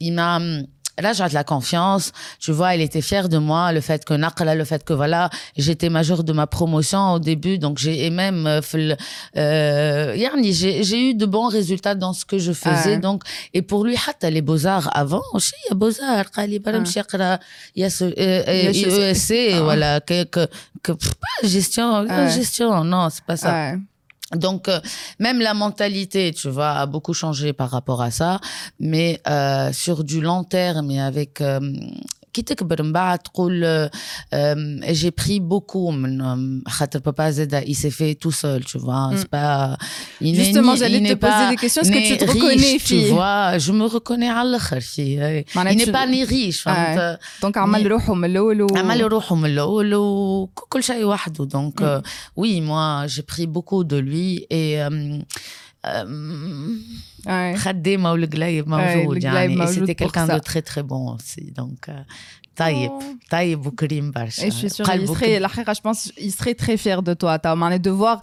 il 0.00 0.12
m'a 0.14 0.38
là 0.99 1.13
j'ai 1.13 1.27
de 1.27 1.33
la 1.33 1.43
confiance. 1.43 2.11
Tu 2.39 2.51
vois 2.51 2.75
elle 2.75 2.81
était 2.81 3.01
fière 3.01 3.29
de 3.29 3.37
moi 3.37 3.71
le 3.71 3.81
fait 3.81 4.05
que 4.05 4.13
naqla 4.13 4.55
le 4.55 4.65
fait 4.65 4.83
que 4.83 4.93
voilà 4.93 5.29
j'étais 5.57 5.89
majeure 5.89 6.23
de 6.23 6.33
ma 6.33 6.47
promotion 6.47 7.13
au 7.13 7.19
début. 7.19 7.57
Donc 7.57 7.77
j'ai 7.77 8.09
même 8.09 8.47
euh, 8.47 8.61
euh 9.37 10.15
j'ai 10.43 11.09
eu 11.09 11.13
de 11.13 11.25
bons 11.25 11.47
résultats 11.47 11.95
dans 11.95 12.13
ce 12.13 12.25
que 12.25 12.37
je 12.37 12.51
faisais. 12.51 12.97
Donc 12.97 13.23
et 13.53 13.61
pour 13.61 13.83
lui 13.85 13.95
hatta 14.07 14.29
les 14.29 14.41
beaux 14.41 14.65
arts 14.65 14.89
avant 14.93 15.23
aussi 15.33 15.53
il 15.65 15.69
y 15.69 15.71
a 15.73 15.75
beaux 15.75 16.01
arts 16.01 16.31
il 17.75 17.81
y 17.81 17.83
a 17.83 17.89
ce 17.89 18.05
euh, 18.05 18.71
ESC 18.71 19.31
euh, 19.31 19.51
ah. 19.55 19.61
voilà 19.61 19.99
que 19.99 20.23
que, 20.23 20.47
que 20.81 20.91
pff, 20.91 21.13
gestion 21.43 22.05
gestion 22.27 22.83
non 22.83 23.09
c'est 23.09 23.23
pas 23.23 23.37
ça. 23.37 23.53
Ah. 23.53 23.94
Donc, 24.33 24.67
euh, 24.67 24.79
même 25.19 25.39
la 25.39 25.53
mentalité, 25.53 26.33
tu 26.33 26.49
vois, 26.49 26.71
a 26.71 26.85
beaucoup 26.85 27.13
changé 27.13 27.53
par 27.53 27.69
rapport 27.69 28.01
à 28.01 28.11
ça. 28.11 28.39
Mais 28.79 29.21
euh, 29.27 29.71
sur 29.71 30.03
du 30.03 30.21
long 30.21 30.43
terme 30.43 30.89
et 30.91 31.01
avec 31.01 31.41
euh, 31.41 31.59
كي 32.34 32.42
تكبر 32.42 32.82
من 32.82 32.92
بعد 32.92 33.18
تقول 33.18 33.88
j'ai 34.90 35.10
pris 35.22 35.40
beaucoup 35.40 35.90
من 35.90 36.62
خاطر 36.68 37.00
papa 37.00 37.30
زاد 37.30 37.64
il 37.64 37.74
s'est 37.74 37.90
fait 37.90 38.14
tout 38.14 38.32
seul 38.32 38.64
tu 38.64 38.78
vois 38.78 39.10
mm. 39.10 39.16
c'est 39.16 39.28
pas 39.28 39.76
il 40.20 40.34
justement 40.34 40.76
j'allais 40.76 41.00
te 41.00 41.14
poser 41.14 41.48
des 41.50 41.56
questions 41.56 41.82
est-ce 41.82 41.92
que 41.92 42.08
tu 42.08 42.16
te 42.18 42.24
reconnais 42.24 42.78
tu 42.90 42.98
vois 43.08 43.58
je 43.58 43.72
me 43.72 43.84
reconnais 43.86 44.28
على 44.28 44.48
الاخر 44.48 44.80
فيه 44.80 45.44
il 45.54 45.76
n'est 45.76 45.92
pas 45.92 46.06
ni 46.06 46.24
riche 46.24 46.62
فهمت 46.62 47.18
donc 47.42 47.56
عمل 47.56 47.86
روحه 47.90 48.14
من 48.14 48.24
الاول 48.24 48.66
عمل 48.76 49.12
روحه 49.12 49.34
من 49.34 49.50
الاول 49.50 49.94
وكل 49.94 50.82
شيء 50.82 51.04
وحده 51.04 51.48
donc 51.48 51.80
mm. 51.80 52.02
oui 52.40 52.60
moi 52.60 53.06
j'ai 53.06 53.22
pris 53.22 53.46
beaucoup 53.46 53.84
de 53.84 53.96
lui 53.96 54.46
et 54.50 54.78
euh, 55.85 56.75
ou 59.05 59.13
le 59.13 59.19
Et 59.19 59.67
c'était 59.67 59.95
quelqu'un 59.95 60.27
de 60.27 60.39
très 60.39 60.61
très 60.61 60.83
bon 60.83 61.15
aussi. 61.15 61.51
Donc, 61.55 61.89
euh, 61.89 61.93
Taïb, 62.55 62.91
oh. 62.93 63.01
Taïb 63.29 63.65
ou 63.65 63.71
je 64.49 64.49
suis 64.49 64.69
sûre, 64.69 64.85
il 64.95 65.07
serait, 65.07 65.39
je 65.39 65.81
pense, 65.81 66.11
il 66.17 66.31
serait 66.31 66.55
très 66.55 66.77
fier 66.77 67.03
de 67.03 67.13
toi. 67.13 67.37
De 67.37 67.89
voir, 67.89 68.21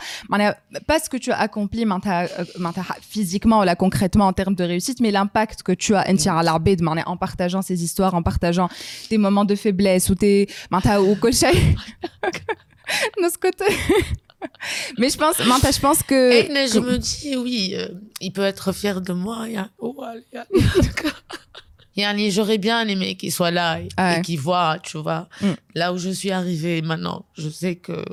pas 0.87 0.99
ce 0.99 1.11
que 1.11 1.19
tu 1.19 1.31
as 1.31 1.39
accompli 1.39 1.85
euh, 1.85 2.27
physiquement 3.03 3.61
ou 3.61 3.77
concrètement 3.77 4.27
en 4.27 4.33
termes 4.33 4.55
de 4.55 4.65
réussite, 4.65 5.01
mais 5.01 5.11
l'impact 5.11 5.63
que 5.63 5.73
tu 5.73 5.95
as 5.95 6.09
en 7.07 7.17
partageant 7.17 7.61
ces 7.61 7.85
histoires, 7.85 8.15
en 8.15 8.23
partageant 8.23 8.69
tes 9.09 9.19
moments 9.19 9.45
de 9.45 9.55
faiblesse 9.55 10.09
ou 10.09 10.15
tes. 10.15 10.49
Ou 10.71 11.17
côté. 13.39 13.65
Mais 14.99 15.09
je 15.09 15.19
pense, 15.19 15.39
Manta, 15.47 15.71
je 15.71 15.81
pense 15.81 16.03
que. 16.03 16.33
Et, 16.33 16.49
mais 16.53 16.69
je 16.69 16.79
me 16.79 16.99
dis, 16.99 17.37
oui, 17.37 17.75
euh, 17.77 17.89
il 18.21 18.33
peut 18.33 18.43
être 18.43 18.73
fier 18.73 19.01
de 19.01 19.13
moi. 19.13 19.47
Oh, 19.79 19.97
Yani, 21.97 22.31
j'aurais 22.31 22.59
bien 22.59 22.87
aimé 22.87 23.17
qu'il 23.17 23.33
soit 23.33 23.51
là 23.51 23.81
et, 23.81 23.89
ouais. 23.99 24.19
et 24.19 24.23
qu'il 24.23 24.41
voit, 24.41 24.79
tu 24.83 24.99
vois, 24.99 25.29
mm. 25.41 25.53
là 25.75 25.93
où 25.93 25.99
je 25.99 26.11
suis 26.11 26.31
arrivée 26.31 26.83
maintenant. 26.83 27.27
Je 27.35 27.49
sais 27.49 27.77
que 27.77 28.05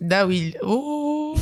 Dawil, 0.00 0.56
oh, 0.62 1.36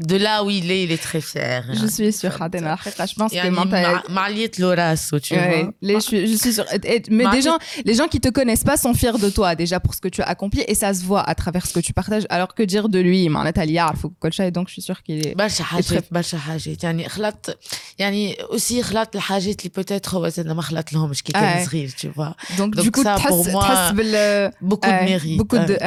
de 0.00 0.16
là 0.16 0.44
où 0.44 0.50
il 0.50 0.70
est, 0.70 0.82
il 0.84 0.92
est 0.92 1.02
très 1.08 1.20
fier. 1.20 1.64
Je 1.72 1.86
suis 1.86 2.12
sûre, 2.12 2.32
Je 2.32 3.14
pense 3.14 3.32
que 3.32 4.10
Maliet 4.10 4.52
Loras, 4.58 5.10
tu 5.22 5.34
vois. 5.34 5.72
Les, 5.82 6.00
je, 6.00 6.26
je, 6.26 6.36
suis 6.36 6.52
sûre. 6.52 6.66
Mais 7.10 7.26
des 7.36 7.42
gens, 7.42 7.58
les 7.84 7.94
gens 7.94 8.08
qui 8.08 8.20
te 8.20 8.28
connaissent 8.28 8.64
pas 8.64 8.76
sont 8.76 8.94
fiers 8.94 9.18
de 9.26 9.30
toi 9.30 9.54
déjà 9.54 9.80
pour 9.80 9.94
ce 9.94 10.00
que 10.00 10.08
tu 10.08 10.20
as 10.22 10.28
accompli 10.28 10.62
et 10.66 10.74
ça 10.74 10.92
se 10.94 11.04
voit 11.04 11.22
à 11.22 11.34
travers 11.34 11.66
ce 11.66 11.72
que 11.72 11.80
tu 11.80 11.92
partages. 11.92 12.26
Alors 12.30 12.54
que 12.54 12.62
dire 12.62 12.88
de 12.88 12.98
lui, 12.98 13.28
معناتها 13.28 13.62
اللي 13.62 13.74
يعرف 13.74 14.04
وكل 14.04 14.32
شيء 14.32 14.52
donc 14.52 14.68
je 14.68 14.72
suis 14.72 14.82
sûre 14.82 15.02
qu'il 15.02 15.26
est. 15.26 15.34
برشا 15.34 15.64
حاجات 15.64 16.04
برشا 16.12 16.38
حاجات 16.38 16.84
يعني 16.84 17.08
خلطت 17.08 17.58
يعني 17.98 18.34
aussi 18.34 18.80
خلطت 18.80 19.16
الحاجات 19.16 19.66
اللي 19.66 19.84
peut-être 19.84 20.14
هو 20.14 20.28
زاد 20.28 20.46
ما 20.46 20.62
خلط 20.62 20.92
لهمش 20.92 21.22
كي 21.22 21.32
كان 21.32 21.66
صغير 21.66 21.88
tu 21.88 22.08
vois. 22.18 22.58
Donc 22.58 22.82
du 22.82 22.90
coup 22.90 23.04
تحس 23.04 23.52
تحس 23.52 23.92
بال 23.92 24.52
beaucoup 24.64 24.88
de 24.88 25.04
mérite. 25.08 25.40
Beaucoup 25.40 25.66
de 25.66 25.82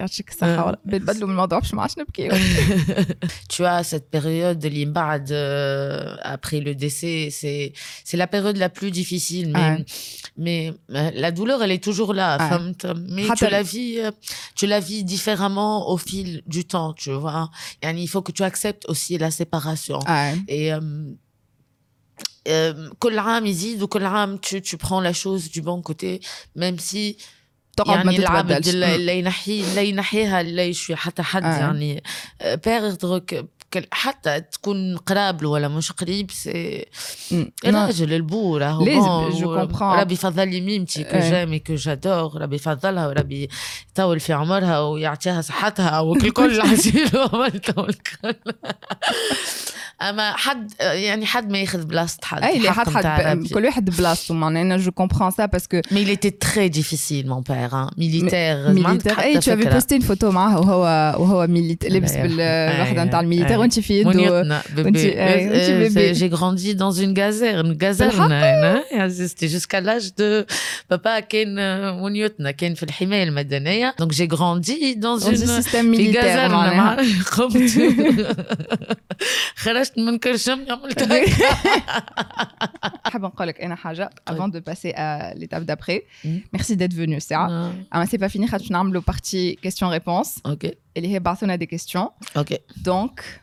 يعطيك 0.00 0.28
الصحة 0.28 0.76
بنبدلوا 0.84 1.28
من 1.28 1.34
الموضوع 1.34 1.58
باش 1.58 1.74
ما 1.74 1.82
عادش 1.82 1.98
نبكي. 1.98 2.28
tu 3.49 3.65
as 3.65 3.83
cette 3.83 4.09
période 4.09 4.59
de 4.59 4.67
l'imbad 4.67 5.31
euh, 5.31 6.15
après 6.21 6.59
le 6.59 6.75
décès. 6.75 7.29
C'est, 7.31 7.73
c'est 8.03 8.17
la 8.17 8.27
période 8.27 8.57
la 8.57 8.69
plus 8.69 8.91
difficile, 8.91 9.49
mais, 9.49 9.85
mais, 10.37 10.73
euh, 10.91 11.11
la 11.13 11.31
douleur, 11.31 11.63
elle 11.63 11.71
est 11.71 11.83
toujours 11.83 12.13
là. 12.13 12.59
Mais 13.07 13.25
tu 13.35 13.47
la, 13.47 13.63
vis, 13.63 13.99
euh, 13.99 14.11
tu 14.55 14.67
la 14.67 14.79
vis 14.79 15.03
différemment 15.03 15.89
au 15.89 15.97
fil 15.97 16.41
du 16.47 16.65
temps, 16.65 16.93
tu 16.93 17.11
vois. 17.11 17.49
Et 17.81 17.89
il 17.89 18.07
faut 18.07 18.21
que 18.21 18.31
tu 18.31 18.43
acceptes 18.43 18.85
aussi 18.87 19.17
la 19.17 19.31
séparation. 19.31 19.99
Ouais. 20.07 20.35
Et. 20.47 20.73
Euh, 20.73 20.79
euh, 22.47 22.89
tu, 24.41 24.61
tu 24.61 24.77
prends 24.77 25.01
la 25.01 25.13
chose 25.13 25.49
du 25.49 25.61
bon 25.61 25.81
côté, 25.81 26.21
même 26.55 26.77
si 26.77 27.17
تقعد 27.77 28.05
ما 28.05 28.11
تتبدلش. 28.11 28.75
لا 28.75 29.11
ينحي 29.11 29.75
لا 29.75 29.81
ينحيها 29.81 30.43
لا 30.43 30.63
يشفي 30.63 30.95
حتى 30.95 31.23
حد 31.23 31.43
آه. 31.43 31.57
يعني 31.57 32.03
بيردغ 32.65 33.19
حتى 33.91 34.41
تكون 34.41 34.97
قراب 34.97 35.43
له 35.43 35.49
ولا 35.49 35.67
مش 35.67 35.91
قريب 35.91 36.31
سي 36.31 36.85
راجل 37.65 38.13
البو 38.13 38.57
راهو 38.57 39.29
جو 39.29 39.55
كومبرون 39.55 39.99
ربي 39.99 40.13
يفضل 40.13 40.47
لي 40.47 40.61
ميمتي 40.61 41.03
كو 41.03 41.19
جامي 41.19 41.59
كو 41.59 41.75
جادور 41.75 42.41
ربي 42.41 42.55
يفضلها 42.55 43.07
وربي 43.07 43.49
يطول 43.91 44.19
في 44.19 44.33
عمرها 44.33 44.79
ويعطيها 44.79 45.41
صحتها 45.41 45.99
وكل 45.99 46.31
كل 46.31 46.61
عزيز. 46.61 47.15
وعملته 47.33 47.81
والكل 47.81 48.35
اما 50.02 50.32
حد 50.36 50.72
يعني 50.80 51.26
حد 51.26 51.50
ما 51.50 51.58
ياخذ 51.58 51.84
بلاصه 51.84 52.18
حد 52.22 52.42
اي 52.42 52.70
حد 52.70 52.88
حد 52.88 53.46
كل 53.54 53.64
واحد 53.64 53.90
بلاصته 53.90 54.34
معناها 54.34 54.62
انا 54.62 54.76
جو 54.76 54.92
كومبرون 54.92 55.30
سا 55.30 55.46
باسكو 55.46 55.80
مي 55.92 56.06
il 56.06 56.10
était 56.10 56.36
très 56.46 56.68
difficile 56.68 57.26
mon 57.26 57.42
père 57.42 57.74
hein 57.74 57.90
militaire 57.98 58.72
militaire 58.72 59.18
اي 59.18 59.40
tu 59.40 59.50
avais 59.50 59.70
posté 59.76 59.96
une 59.96 60.02
photo 60.02 60.24
معاه 60.24 60.60
وهو 60.60 60.82
وهو 61.18 61.46
ميليت 61.46 61.84
لابس 61.84 62.16
بالوحده 62.16 63.04
نتاع 63.04 63.20
الميليتير 63.20 63.58
وانت 63.58 63.80
في 63.80 64.00
يده 64.00 64.60
j'ai 66.20 66.30
grandi 66.36 66.74
dans 66.74 66.94
une 67.04 67.12
gazerne 67.12 67.74
gazerne 67.74 68.32
c'était 69.18 69.48
jusqu'à 69.48 69.80
l'âge 69.80 70.14
de 70.20 70.46
papa 70.88 71.20
كان 71.28 71.58
ونيوتنا 72.00 72.50
كان 72.50 72.74
في 72.74 72.82
الحمايه 72.82 73.24
المدنيه 73.24 73.94
donc 74.02 74.12
j'ai 74.12 74.28
grandi 74.28 74.96
dans 74.96 75.18
une 75.18 75.46
système 75.46 75.88
militaire 75.96 76.50
خرجت 79.56 79.83
من 79.96 80.18
كرشم 80.18 80.66
عملت 80.70 81.02
هكا 81.02 81.26
حابه 83.10 83.28
نقول 83.28 83.48
لك 83.48 83.60
انا 83.60 83.74
حاجه 83.74 84.10
avant 84.30 84.48
de 84.48 84.58
passer 84.58 84.92
à 84.94 85.34
l'étape 85.34 85.64
d'après 85.64 86.04
merci 86.52 86.76
d'être 86.76 86.94
venu 86.94 87.18
ساعه 87.18 87.72
اما 87.94 88.04
سي 88.04 88.16
با 88.16 88.28
فيني 88.28 88.48
خاطر 88.48 88.66
نعملوا 88.70 89.02
بارتي 89.06 89.54
كيستيون 89.54 89.90
ريبونس 89.90 90.40
اوكي 90.46 90.74
اللي 90.96 91.14
هي 91.14 91.18
بعثونا 91.18 91.56
دي 91.56 91.66
كيستيون 91.66 92.08
اوكي 92.36 92.58
دونك 92.76 93.40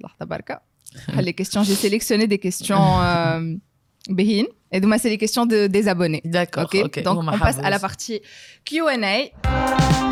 لحظه 0.00 0.26
بركه 0.26 0.60
les 1.08 1.34
questions 1.40 1.62
j'ai 1.68 1.78
sélectionné 1.86 2.26
des 2.26 2.38
questions 2.38 3.00
euh, 3.00 3.56
Behin. 4.08 4.44
Et 4.72 4.80
donc, 4.80 4.94
c'est 4.98 5.10
les 5.10 5.18
questions 5.18 5.46
de, 5.46 5.66
des 5.66 5.88
abonnés. 5.88 6.22
D'accord. 6.24 6.64
Okay 6.64 6.84
okay. 6.84 7.02
Donc, 7.02 7.22
on 7.22 7.38
passe 7.38 7.58
à 7.58 7.70
la 7.70 7.78
partie 7.78 8.20
Q&A. 8.64 10.11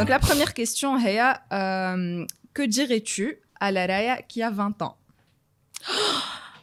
Donc 0.00 0.08
la 0.08 0.18
première 0.18 0.54
question, 0.54 0.98
Heya, 0.98 1.42
euh, 1.52 2.24
que 2.54 2.62
dirais-tu 2.62 3.36
à 3.60 3.70
la 3.70 3.86
Raya 3.86 4.22
qui 4.22 4.42
a 4.42 4.50
20 4.50 4.82
ans? 4.82 4.96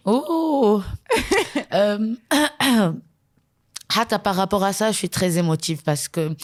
Oh! 0.06 0.82
Euh, 1.74 2.16
par 4.24 4.36
rapport 4.36 4.64
à 4.64 4.74
ça, 4.74 4.92
je 4.92 4.98
suis 4.98 5.10
très 5.10 5.38
émotive 5.38 5.84
parce 5.84 6.08
que 6.08 6.36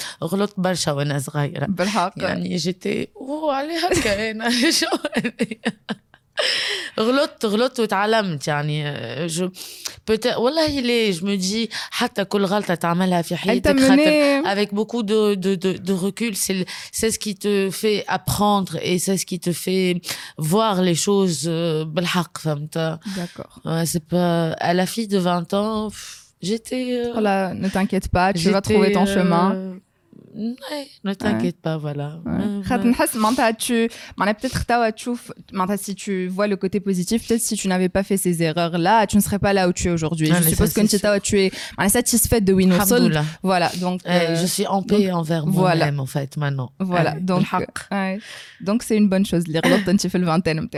j'étais 2.58 3.12
oh 3.16 3.50
allez 3.50 3.80
غلطت 6.99 7.45
غلطت 7.45 7.81
وتعلمت 7.81 8.49
يعني 8.49 8.95
جو 9.27 9.51
peut-être 10.11 10.39
والله 10.39 10.81
ليه 10.81 11.13
je 11.13 11.21
me 11.23 11.37
dis 11.37 11.69
حتى 11.91 12.25
كل 12.25 12.45
غلطة 12.45 12.75
تعملها 12.75 13.23
في 13.23 13.37
حياتك 13.37 13.81
خاطر 13.81 14.43
avec 14.45 14.69
beaucoup 14.75 15.03
de 15.03 15.35
de 15.35 15.55
de, 15.55 15.73
de 15.79 15.93
recul 15.93 16.35
c'est 16.35 16.65
c'est 16.93 17.11
ce 17.11 17.19
qui 17.19 17.35
te 17.35 17.71
fait 17.71 18.05
apprendre 18.09 18.77
et 18.83 18.99
c'est 18.99 19.17
ce 19.17 19.27
qui 19.27 19.41
te 19.41 19.53
fait 19.53 20.01
voir 20.39 20.83
les 20.83 20.95
choses 20.95 21.49
بالحق 21.87 22.39
فهمت 22.39 22.99
d'accord 23.17 23.61
ouais, 23.65 23.87
c'est 23.87 24.05
pas 24.05 24.53
à 24.53 24.75
la 24.75 24.87
fille 24.87 25.09
de 25.09 25.19
20 25.19 25.55
ans 25.55 25.89
j'étais 26.43 27.11
voilà 27.13 27.55
ne 27.55 27.69
t'inquiète 27.69 28.09
pas 28.09 28.33
tu 28.33 28.51
vas 28.51 28.61
trouver 28.61 28.93
ton 28.93 29.07
chemin 29.07 29.75
Ouais, 30.36 30.88
ne 31.04 31.14
t'inquiète 31.14 31.62
pas, 31.62 31.78
voilà. 31.78 32.20
tu, 33.54 33.90
peut-être 34.34 34.56
si 35.78 35.96
tu 35.96 36.28
vois 36.28 36.48
le 36.48 36.56
côté 36.56 36.80
positif, 36.80 37.28
peut-être 37.28 37.42
si 37.42 37.56
tu 37.56 37.68
n'avais 37.68 37.90
pas 37.90 38.04
fait 38.04 38.18
ces 38.18 38.42
erreurs-là, 38.42 39.06
tu 39.08 39.18
ne 39.18 39.22
serais 39.22 39.40
pas 39.40 39.54
là 39.54 39.68
où 39.68 39.74
tu 39.74 39.88
es 39.88 39.92
aujourd'hui. 39.92 40.28
Je 40.28 40.50
suppose 40.50 40.74
que 40.74 41.20
tu 41.20 41.40
es 41.40 41.52
satisfaite 41.90 42.44
de 42.46 42.54
Winnow 42.54 42.78
Voilà, 43.42 43.72
donc. 43.80 44.02
Je 44.06 44.46
suis 44.46 44.66
en 44.68 44.82
paix 44.82 45.12
envers 45.12 45.46
moi-même, 45.46 46.00
en 46.00 46.06
fait, 46.06 46.38
maintenant. 46.38 46.72
Voilà, 46.80 47.16
donc. 47.20 47.46
Donc, 48.62 48.84
c'est 48.84 48.98
une 48.98 49.10
bonne 49.10 49.26
chose. 49.26 49.48
Les 49.48 49.60
erreurs 49.64 49.80
dans 49.86 49.94
le 50.20 50.26
vingtaine, 50.26 50.70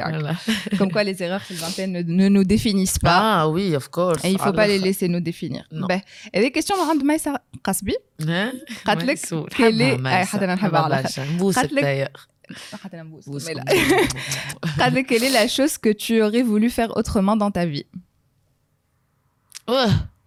Comme 0.77 0.91
quoi, 0.91 1.03
les 1.03 1.21
erreurs 1.21 1.41
dans 1.49 1.55
vingtaine 1.55 2.03
ne 2.05 2.29
nous 2.29 2.43
définissent 2.43 2.99
pas. 2.99 3.41
Ah 3.41 3.49
oui, 3.49 3.75
of 3.75 3.89
course. 3.89 4.23
Et 4.25 4.29
il 4.29 4.33
ne 4.33 4.39
faut 4.39 4.53
pas 4.53 4.67
les 4.67 4.79
laisser 4.79 5.07
nous 5.07 5.19
définir. 5.19 5.67
Et 6.33 6.41
des 6.41 6.51
questions, 6.51 6.75
Maïsa 7.03 7.41
Kasbi? 7.63 7.95
قالت 9.44 9.50
لك 9.52 9.56
كلي 9.56 10.24
حتى 10.26 10.44
انا 10.44 10.54
نحب 10.54 10.74
على 10.74 10.96
قالت 11.56 11.72
لك 11.72 12.12
حتى 12.82 12.96
نبوس 12.96 13.28
قالت 14.78 14.94
لك 14.94 15.06
quelle 15.06 15.22
est 15.24 15.32
la 15.32 15.46
chose 15.48 15.78
que 15.78 15.92
tu 15.92 16.22
aurais 16.22 16.42
voulu 16.42 16.68
faire 16.70 16.96
autrement 16.96 17.36
dans 17.36 17.50
ta 17.50 17.66
vie 17.66 17.86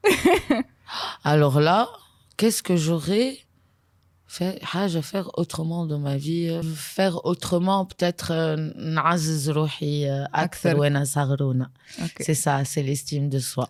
alors 1.24 1.60
là 1.60 1.90
qu'est-ce 2.38 2.64
que 2.64 2.76
j'aurais 2.76 3.38
faire 4.28 5.04
faire 5.12 5.30
autrement 5.38 5.86
dans 5.86 6.00
ma 6.00 6.18
vie 6.18 6.50
faire 6.76 7.26
autrement 7.26 7.86
peut-être 7.86 8.32
نعزز 8.78 9.50
روحي 9.50 10.26
اكثر 10.34 10.78
وانا 10.78 11.04
صغرونه 11.04 11.68
c'est 12.22 12.34
ça 12.34 12.64
c'est 12.64 12.84
l'estime 12.84 13.30
de 13.30 13.40
soi 13.40 13.68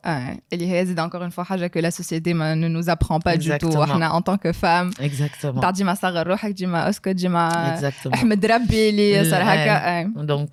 اللي 0.53 0.71
هي 0.71 0.85
زيد 0.85 0.99
encore 0.99 1.21
une 1.21 1.31
fois 1.31 1.43
حاجه 1.43 1.67
que 1.67 1.79
la 1.79 1.91
société 1.91 2.33
ne 2.33 2.67
nous 2.67 2.89
apprend 2.89 3.19
pas 3.19 3.37
du 3.37 3.49
tout 3.59 3.77
احنا 3.77 4.19
en 4.19 4.21
tant 4.21 4.37
que 4.37 4.53
femme 4.53 5.03
exactement 5.03 5.61
تعطي 5.61 5.83
ما 5.83 5.93
صغر 5.93 6.27
روحك 6.27 6.51
ديما 6.51 6.89
اسكت 6.89 7.09
ديما 7.09 7.75
احمد 8.13 8.45
ربي 8.45 8.89
اللي 8.89 9.29
صار 9.29 9.41
هكا 9.43 10.03
donc 10.17 10.49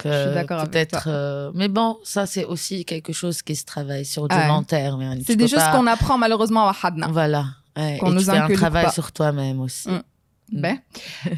peut-être 0.65 1.09
mais 1.55 1.69
bon 1.69 1.97
ça 2.05 2.27
c'est 2.27 2.45
aussi 2.45 2.85
quelque 2.85 3.13
chose 3.13 3.43
qui 3.43 3.57
se 3.57 3.65
travaille 3.65 4.05
sur 4.05 4.29
du 4.29 4.37
long 4.49 4.63
terme 4.63 5.03
c'est 5.27 5.37
des 5.37 5.49
choses 5.49 5.69
qu'on 5.73 5.87
apprend 5.87 6.19
malheureusement 6.19 6.67
وحدنا 6.67 7.07
voilà 7.13 7.61
Ouais, 7.78 7.98
qu'on 8.00 8.12
nous 8.12 8.22
fais 8.22 8.38
un 8.38 8.50
travail 8.50 8.92
sur 8.92 9.12
toi-même 9.12 9.60
aussi. 9.60 9.90
Mm. 9.90 10.04
باهي 10.50 10.80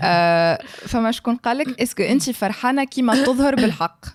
آه 0.01 0.59
فما 0.87 1.11
شكون 1.11 1.35
قال 1.35 1.57
لك 1.57 1.81
اسكو 1.81 2.03
انت 2.03 2.29
فرحانه 2.29 2.83
كيما 2.83 3.25
تظهر 3.25 3.55
بالحق 3.55 4.05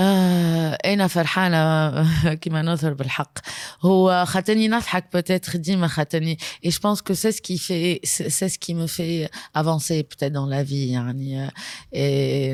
آه 0.00 0.78
انا 0.84 1.06
فرحانه 1.06 2.34
كيما 2.34 2.62
نظهر 2.62 2.92
بالحق 2.92 3.38
هو 3.82 4.24
خاطرني 4.26 4.68
نضحك 4.68 5.04
peut-être 5.16 5.56
ديما 5.56 5.88
خاطرني 5.88 6.38
et 6.66 6.70
je 6.70 6.78
pense 6.78 7.00
que 7.02 7.14
c'est 7.14 7.32
ce 7.32 7.40
qui 7.40 7.58
fait 7.58 8.00
c'est 8.04 8.48
ce 8.48 8.58
qui 8.58 8.74
me 8.74 8.86
fait 8.86 9.30
avancer 9.54 10.02
peut-être 10.02 10.32
dans 10.32 10.46
la 10.46 10.62
vie 10.62 10.88
يعني 10.92 11.50
et 11.92 12.52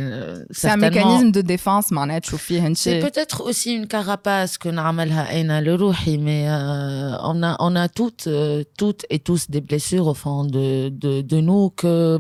c'est 0.50 0.68
un 0.68 0.76
mécanisme 0.76 1.32
de 1.32 1.40
défense 1.42 1.92
معناها 1.92 2.18
تشوف 2.18 2.42
فيه 2.42 2.66
انت 2.66 2.78
c'est 2.78 3.00
peut-être 3.00 3.40
aussi 3.40 3.74
une 3.74 3.86
carapace 3.88 4.56
que 4.58 4.68
نعملها 4.68 5.40
انا 5.40 5.60
لروحي 5.60 6.18
mais 6.18 6.48
euh, 6.48 7.32
on 7.32 7.42
a 7.42 7.56
on 7.58 7.74
a 7.76 7.88
toutes 7.88 8.26
euh, 8.26 8.62
toutes 8.78 9.04
et 9.10 9.18
tous 9.18 9.50
des 9.50 9.60
blessures 9.60 10.06
au 10.06 10.14
fond 10.14 10.44
de 10.44 10.88
de 10.88 11.20
de 11.22 11.40
nous 11.40 11.70
que 11.70 12.18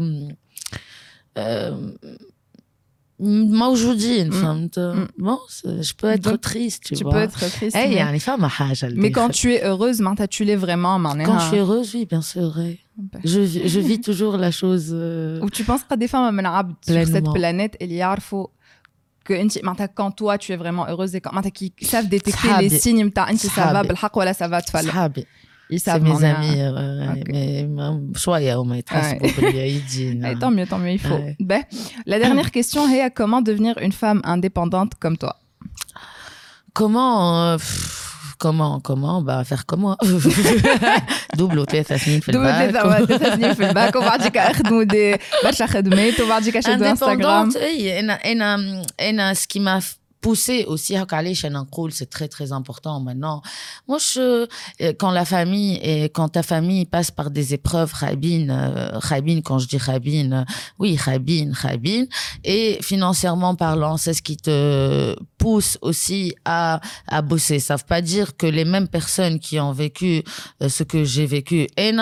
euh, 1.38 1.92
موجودين 3.20 4.30
فهمت 4.30 4.78
bon 5.18 5.38
je 5.64 5.92
peux 5.92 6.10
être 6.10 6.36
triste 6.36 6.82
tu, 6.84 6.94
tu 6.94 7.04
vois 7.04 7.12
peux 7.12 7.20
être 7.20 7.50
triste 7.50 7.76
hey, 7.76 7.92
يعني 7.92 8.18
فما 8.18 8.48
حاجه 8.48 8.88
mais 8.94 9.12
quand 9.12 9.30
tu 9.30 9.52
es 9.54 9.62
heureuse 9.64 10.00
معناتها 10.00 10.26
tu 10.26 10.44
l'es 10.44 10.56
vraiment 10.56 10.98
معناها 10.98 11.26
quand 11.26 11.38
je 11.38 11.48
suis 11.48 11.58
heureuse 11.58 11.94
oui 11.94 12.06
bien 12.06 12.22
sûr 12.22 12.54
oui. 12.56 12.78
je, 13.24 13.40
je 13.74 13.80
vis 13.80 14.00
toujours 14.00 14.36
la 14.36 14.50
chose 14.50 14.90
euh... 14.92 15.40
ou 15.44 15.50
tu 15.50 15.64
penses 15.64 15.82
قد 15.90 16.04
فما 16.06 16.30
من 16.30 16.46
عبد 16.46 16.74
sur 16.86 17.06
cette 17.06 17.32
planète 17.38 17.76
اللي 17.82 17.96
يعرفوا 17.96 18.46
que 19.28 19.32
انت 19.32 19.64
معناتها 19.64 19.86
quand 19.86 20.10
toi 20.10 20.38
tu 20.38 20.52
es 20.52 20.56
vraiment 20.56 20.86
heureuse 20.88 21.14
et 21.14 21.20
quand 21.20 21.32
معناتها 21.32 21.50
qui 21.50 21.84
savent 21.84 22.08
détecter 22.08 22.60
les 22.60 22.80
signes 22.80 23.02
نتاع 23.02 23.30
انت 23.30 23.40
ça 23.40 23.72
va 23.72 23.86
بالحق 23.86 24.18
ولا 24.18 24.32
ça 24.32 24.48
va 24.48 24.60
تفلح 24.60 24.82
صحابي 24.82 25.26
c'est 25.78 26.00
mes 26.00 26.24
amis 26.24 26.58
mais 27.28 28.18
شويه 28.18 28.54
هما 28.54 28.76
يتحسبوا 28.76 29.28
باللي 29.38 29.76
يجينا 29.76 30.34
tant 30.34 30.50
mieux 30.50 30.66
tant 30.66 30.78
mieux 30.78 30.92
il 30.92 30.98
faut 30.98 31.20
ben, 31.40 31.62
la 32.06 32.18
dernière 32.18 32.50
question 32.50 32.82
est 32.88 33.10
comment 33.20 33.42
devenir 33.42 33.78
une 33.78 33.92
femme 33.92 34.20
indépendante 34.24 34.92
comme 35.02 35.16
toi 35.16 35.34
comment 36.74 37.56
comment 38.42 38.80
comment 38.80 39.18
bah 39.22 39.44
faire 39.44 39.64
comme 39.66 39.80
moi 39.80 39.96
double 41.38 41.64
ثلاثة 41.64 41.96
سنين 41.96 42.20
في 42.20 42.28
الباك 42.28 42.70
double 42.74 43.04
ثلاثة 43.06 43.34
سنين 43.34 43.54
في 43.54 43.68
الباك 43.68 43.96
وبعديك 43.96 44.36
اخدموا 44.36 44.82
دي 44.82 45.16
برشا 45.44 45.66
خدمات 45.66 46.20
وبعديك 46.20 46.56
اشدوا 46.56 46.90
انستغرام 46.90 47.50
اي 47.56 48.00
انا 48.00 48.12
انا 48.12 48.82
انا 49.00 49.34
سكي 49.34 49.80
pousser 50.21 50.65
aussi 50.65 50.95
c'est 51.91 52.09
très 52.09 52.27
très 52.27 52.51
important 52.51 52.99
maintenant. 52.99 53.41
Moi 53.87 53.97
je 53.99 54.47
quand 54.93 55.11
la 55.11 55.25
famille 55.25 55.79
et 55.81 56.05
quand 56.05 56.29
ta 56.29 56.43
famille 56.43 56.85
passe 56.85 57.11
par 57.11 57.29
des 57.31 57.53
épreuves 57.53 57.93
Khabine 57.99 58.53
Khabine 59.07 59.41
quand 59.41 59.59
je 59.59 59.67
dis 59.67 59.77
Khabine 59.77 60.45
oui 60.79 60.97
Khabine 60.97 61.53
Khabine 61.53 62.07
et 62.43 62.77
financièrement 62.81 63.55
parlant 63.55 63.97
c'est 63.97 64.13
ce 64.13 64.21
qui 64.21 64.37
te 64.37 65.15
pousse 65.38 65.78
aussi 65.80 66.34
à 66.44 66.80
à 67.08 67.22
bosser 67.22 67.58
ça 67.58 67.76
veut 67.76 67.88
pas 67.94 68.00
dire 68.00 68.36
que 68.36 68.46
les 68.46 68.64
mêmes 68.64 68.88
personnes 68.88 69.38
qui 69.38 69.58
ont 69.60 69.72
vécu 69.72 70.22
ce 70.76 70.82
que 70.82 71.04
j'ai 71.04 71.26
vécu 71.26 71.60
et 71.76 71.92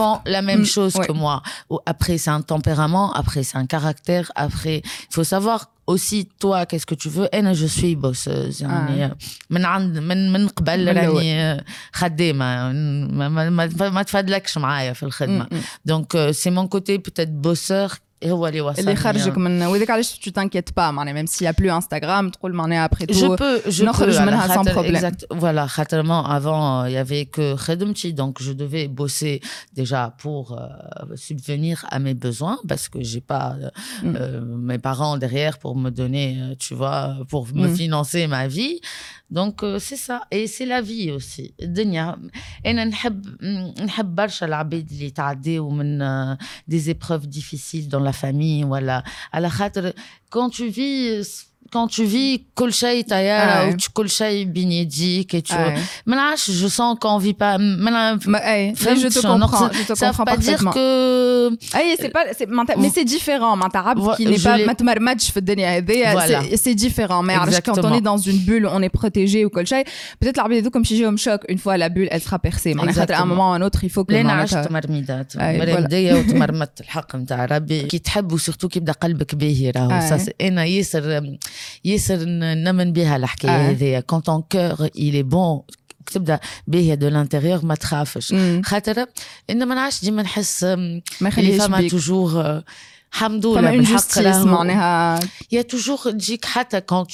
font 0.00 0.20
la 0.26 0.42
même 0.42 0.64
chose 0.64 0.94
que 1.06 1.12
moi 1.12 1.42
après 1.86 2.16
c'est 2.18 2.34
un 2.38 2.42
tempérament 2.54 3.12
après 3.12 3.42
c'est 3.42 3.58
un 3.64 3.66
caractère 3.66 4.26
après 4.34 4.78
il 5.08 5.14
faut 5.16 5.24
savoir 5.24 5.70
aussi 5.86 6.28
toi 6.38 6.66
qu'est-ce 6.66 6.86
que 6.86 6.94
tu 6.94 7.08
veux 7.08 7.28
انا 7.34 7.52
je 7.54 7.66
suis 7.66 7.96
bosseuse 7.96 8.60
يعني 8.60 9.16
من 9.50 9.64
عند 9.64 9.98
من 9.98 10.32
من 10.32 10.48
قبل 10.48 10.96
راني 10.96 11.64
خدامه 11.92 12.72
ما, 12.72 13.28
ما, 13.28 13.50
ما, 13.50 13.90
ما 13.90 14.02
تفادلكش 14.02 14.58
معايا 14.58 14.92
في 14.92 15.02
الخدمه 15.02 15.46
دونك 15.84 16.30
سي 16.30 16.50
مون 16.50 16.68
كوتي 16.68 16.98
بوتيت 16.98 17.28
بوسور 17.28 17.88
هو 18.24 18.46
اللي 18.46 18.60
وصلني 18.60 18.80
اللي 18.80 18.96
خرجك 18.96 19.38
من 19.38 19.62
وذاك 19.62 19.90
علاش 19.90 20.20
tu 20.20 20.30
t'inquiètes 20.30 20.72
pas 20.72 20.90
معناها 20.90 21.22
même 21.22 21.26
s'il 21.26 21.46
y 21.46 21.48
a 21.48 21.52
plus 21.52 21.70
Instagram 21.70 22.30
تقول 22.30 22.54
معناها 22.54 22.88
après 22.88 23.06
tout 23.06 23.14
je 23.14 23.36
peux 23.36 23.70
je 23.70 23.82
نخرج 23.82 24.18
peux 24.18 24.20
منها 24.20 24.48
sans 24.48 24.64
problème 24.64 24.96
exact 24.96 25.26
voilà 25.30 25.66
خاطرement 25.66 26.24
avant 26.26 26.84
il 26.84 26.92
y 26.92 26.96
avait 26.96 27.26
que 27.26 27.56
خدمتي 27.56 28.12
donc 28.12 28.42
je 28.42 28.52
devais 28.52 28.88
bosser 28.88 29.40
déjà 29.76 30.14
pour 30.22 30.52
euh, 30.52 31.16
subvenir 31.16 31.84
à 31.90 31.98
mes 31.98 32.14
besoins 32.14 32.58
parce 32.68 32.88
que 32.88 33.02
j'ai 33.02 33.20
pas 33.20 33.56
mm. 34.02 34.16
euh, 34.16 34.40
mes 34.70 34.78
parents 34.78 35.16
derrière 35.18 35.58
pour 35.58 35.76
me 35.76 35.90
donner 35.90 36.26
tu 36.58 36.74
vois 36.74 37.16
pour 37.28 37.46
me 39.30 39.40
mm. 39.40 39.52
financer 39.52 39.52
ma 39.54 39.54
vie 39.54 39.54
donc 39.54 39.62
euh, 39.62 39.78
c'est 39.78 39.96
ça 39.96 40.26
et 40.30 40.46
c'est 40.46 40.66
la 40.66 40.80
vie 40.80 41.10
aussi 41.12 41.54
الدنيا 41.62 42.30
انا 42.66 42.84
نحب 42.84 43.26
نحب 43.80 44.14
برشا 44.14 44.46
العباد 44.46 44.90
اللي 44.90 45.10
تعديو 45.10 45.70
من 45.70 46.04
des 46.70 46.90
épreuves 46.90 47.26
difficiles 47.26 47.88
dans 47.88 48.00
la 48.00 48.12
famille 48.12 48.64
voilà 48.64 49.02
على 49.32 49.50
خاطر 49.50 49.92
quand 50.30 50.50
tu 50.50 50.68
vis 50.68 51.54
quand 51.74 51.88
tu 51.88 52.04
vis 52.04 52.40
كل 52.54 52.72
شيء 52.72 53.04
طيارة 53.04 53.76
كل 53.92 54.10
شيء 54.10 54.44
بين 54.44 54.72
يديك 54.72 55.36
et 55.36 55.42
tu 55.42 55.54
ما 56.06 56.16
نعرفش 56.16 56.50
je 56.50 56.68
sens 56.68 56.98
qu'on 57.00 57.18
vit 57.18 57.34
pas 57.34 57.58
ما 57.58 58.18
اي 58.52 58.74
je 58.74 59.08
te 59.08 59.20
comprends 59.20 59.70
je 59.72 59.92
te 59.92 60.04
comprends 60.04 60.24
pas 60.24 60.36
dire 60.36 60.58
que 60.58 61.50
اي 61.76 61.96
c'est 61.96 62.12
pas 62.16 62.24
c'est 62.38 62.48
mais 62.76 62.90
c'est 62.90 63.04
différent 63.04 63.56
معناتها 63.56 63.80
عبد 63.80 64.14
qui 64.14 64.26
n'est 64.26 64.44
pas 64.44 64.66
ما 64.66 64.72
تمرمدش 64.72 65.30
في 65.30 65.36
الدنيا 65.36 65.76
هذيا 65.76 66.42
c'est 66.56 66.74
différent 66.74 67.22
mais 67.22 67.30
عرفت 67.30 67.70
quand 67.70 67.84
on 67.84 67.94
est 67.94 68.00
dans 68.00 68.18
une 68.18 68.38
bulle 68.38 68.66
on 68.66 68.82
est 68.82 69.00
protégé 69.00 69.44
وكل 69.44 69.66
شيء 69.66 69.84
peut-être 70.24 70.38
العباد 70.38 70.56
هذوكم 70.56 70.82
باش 70.82 70.92
يجيهم 70.92 71.16
شوك 71.16 71.40
une 71.52 71.58
fois 71.58 71.76
la 71.76 71.88
bulle 71.88 72.08
elle 72.10 72.22
sera 72.22 72.38
percée 72.38 72.66
معناتها 72.66 73.06
خاطر 73.06 73.14
à 73.14 73.18
un 73.18 73.26
moment 73.26 73.50
ou 73.50 73.54
un 73.54 73.62
autre 73.62 73.84
il 73.84 73.90
faut 73.90 74.04
que 74.04 74.12
لان 74.12 74.30
عشت 74.30 74.58
تمرميدات 74.58 75.36
مرمدية 75.36 76.14
وتمرمدت 76.14 76.80
الحق 76.80 77.16
نتاع 77.16 77.44
ربي 77.44 77.82
كي 77.82 77.98
تحب 77.98 78.32
وسورتو 78.32 78.68
كي 78.68 78.78
يبدا 78.78 78.92
قلبك 78.92 79.34
باهي 79.34 79.70
راهو 79.70 80.18
انا 80.40 80.64
ياسر 80.64 81.38
ياسر 81.84 82.24
نمن 82.24 82.92
بها 82.92 83.16
الحكايه 83.16 83.70
هذيا 83.70 84.00
كون 84.00 84.20
طون 84.20 84.42
كور 84.52 84.88
il 84.88 85.14
est 85.22 85.34
bon 85.34 85.74
تبدا 86.12 86.40
باهيه 86.66 86.94
دو 86.94 87.08
لانتيريور 87.08 87.64
ما 87.64 87.74
تخافش 87.74 88.34
خاطر 88.64 89.06
ان 89.50 89.64
ما 89.68 89.74
نعرفش 89.74 90.04
ديما 90.04 90.22
نحس 90.22 90.64
ما 91.20 91.28
يخليش 91.28 91.62
فما 91.62 91.88
توجور 91.88 92.62
الحمد 93.12 93.46
لله 93.46 93.70
بالحق 93.70 94.18
معناها 94.18 95.20
يا 95.52 95.62
توجور 95.62 95.96
تجيك 95.96 96.44
حتى 96.44 96.80
كون 96.80 97.06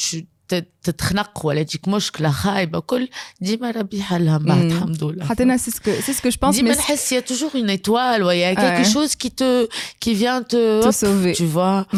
تتخنق 0.83 1.46
ولا 1.46 1.62
تجيك 1.62 1.88
مشكله 1.88 2.30
خايبه 2.30 2.80
كل 2.80 3.09
ديما 3.40 3.70
ربي 3.70 4.02
حلها 4.02 4.38
من 4.38 4.44
بعد 4.44 4.59
الحمد 4.59 5.04
لله 5.04 5.24
حتى 5.24 5.42
انا 5.42 5.56
سي 5.56 5.70
سكو 5.70 5.92
سي 6.06 6.12
سكو 6.12 6.28
جو 6.28 6.37
بونس 6.42 6.54
ديما 6.54 6.70
نحس 6.70 7.12
يا 7.12 7.20
توجور 7.20 7.50
اون 7.54 7.70
ايتوال 7.70 8.22
ويا 8.22 8.54
كيلكو 8.54 8.90
شوز 8.92 9.14
كي 9.14 9.28
تو 9.28 9.66
كي 10.00 10.14
فيان 10.14 10.46
تو 10.48 10.90
tu 11.33 11.44
vois 11.54 11.96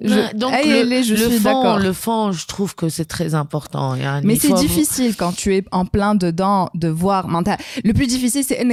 je, 0.00 0.14
bah, 0.14 0.32
donc 0.34 0.52
hey, 0.52 0.84
le, 0.84 1.02
je 1.02 1.14
le, 1.14 1.30
suis 1.30 1.38
fond, 1.38 1.76
le, 1.76 1.92
fond, 1.92 2.32
je 2.32 2.46
trouve 2.46 2.74
que 2.74 2.88
c'est 2.88 3.04
très 3.04 3.34
important. 3.34 3.92
Hein. 3.92 4.20
Mais 4.24 4.36
c'est 4.36 4.52
difficile 4.52 5.10
vous... 5.10 5.16
quand 5.16 5.32
tu 5.34 5.54
es 5.54 5.64
en 5.70 5.84
plein 5.84 6.14
dedans 6.14 6.68
de 6.74 6.88
voir 6.88 7.28
mental. 7.28 7.58
Le 7.84 7.92
plus 7.92 8.06
difficile, 8.06 8.44
c'est 8.44 8.64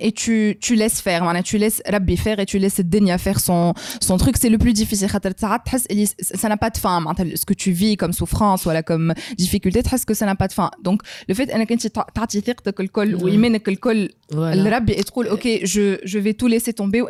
et 0.00 0.12
tu, 0.12 0.56
tu 0.60 0.74
laisses 0.74 1.00
faire. 1.00 1.30
Tu 1.44 1.58
laisses 1.58 1.82
Rabbi 1.88 2.16
faire 2.16 2.38
et 2.38 2.46
tu 2.46 2.58
laisses 2.58 2.80
Denia 2.80 3.18
faire 3.18 3.40
son, 3.40 3.74
son 4.00 4.16
truc. 4.16 4.36
C'est 4.38 4.48
le 4.48 4.58
plus 4.58 4.72
difficile. 4.72 5.08
Ça 5.08 6.48
n'a 6.48 6.56
pas 6.56 6.70
de 6.70 6.78
fin. 6.78 7.04
Ce 7.34 7.44
que 7.44 7.54
tu 7.54 7.72
vis 7.72 7.96
comme 7.96 8.12
souffrance, 8.12 8.64
voilà, 8.64 8.82
comme 8.82 9.14
difficulté, 9.36 9.82
que 10.06 10.14
ça 10.14 10.26
n'a 10.26 10.34
pas 10.34 10.48
de 10.48 10.52
fin. 10.52 10.70
Donc, 10.82 11.02
le 11.28 11.34
fait 11.34 11.46
que 11.46 11.74
tu 11.74 11.86
as 11.86 12.72
que 12.72 12.82
le 12.82 12.88
col, 12.88 13.14
ou 13.14 13.28
que 13.28 14.08
le 14.32 14.70
Rabbi 14.70 14.92
est 14.92 15.04
trop, 15.04 15.24
euh. 15.24 15.34
ok, 15.34 15.48
je, 15.64 15.98
je 16.04 16.18
vais 16.18 16.34
tout 16.34 16.46
laisser 16.46 16.72
tomber, 16.72 17.02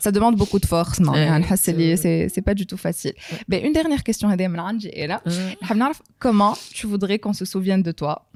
ça 0.00 0.12
demande 0.12 0.36
beaucoup 0.36 0.58
de 0.58 0.66
force. 0.66 1.00
Hein, 1.00 1.42
c'est 1.56 2.17
c'est 2.28 2.42
pas 2.42 2.54
du 2.54 2.66
tout 2.66 2.76
facile. 2.76 3.14
Mais 3.48 3.60
une 3.66 3.72
dernière 3.72 4.02
question, 4.02 4.28
est 4.92 5.06
là. 5.06 5.22
Hum. 5.26 5.32
Comment 6.18 6.56
tu 6.72 6.86
voudrais 6.86 7.18
qu'on 7.18 7.32
se 7.32 7.44
souvienne 7.44 7.82
de 7.82 7.92
toi? 7.92 8.28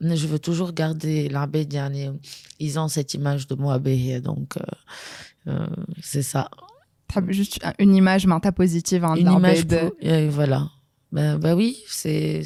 Je 0.00 0.26
veux 0.26 0.38
toujours 0.38 0.72
garder 0.72 1.28
l'arbédiane. 1.28 2.18
Ils 2.58 2.78
ont 2.78 2.88
cette 2.88 3.14
image 3.14 3.46
de 3.46 3.54
moi, 3.54 3.78
donc 3.78 4.56
euh, 4.56 4.62
euh, 5.48 5.66
c'est 6.02 6.22
ça. 6.22 6.48
Juste 7.28 7.58
une 7.78 7.94
image, 7.94 8.26
mais 8.26 8.34
positive. 8.52 9.04
Hein, 9.04 9.14
une 9.16 9.32
image, 9.32 9.66
de... 9.66 9.92
Euh, 10.04 10.28
voilà. 10.30 10.68
Ben, 11.10 11.38
ben 11.38 11.54
oui, 11.54 11.82
c'est. 11.88 12.42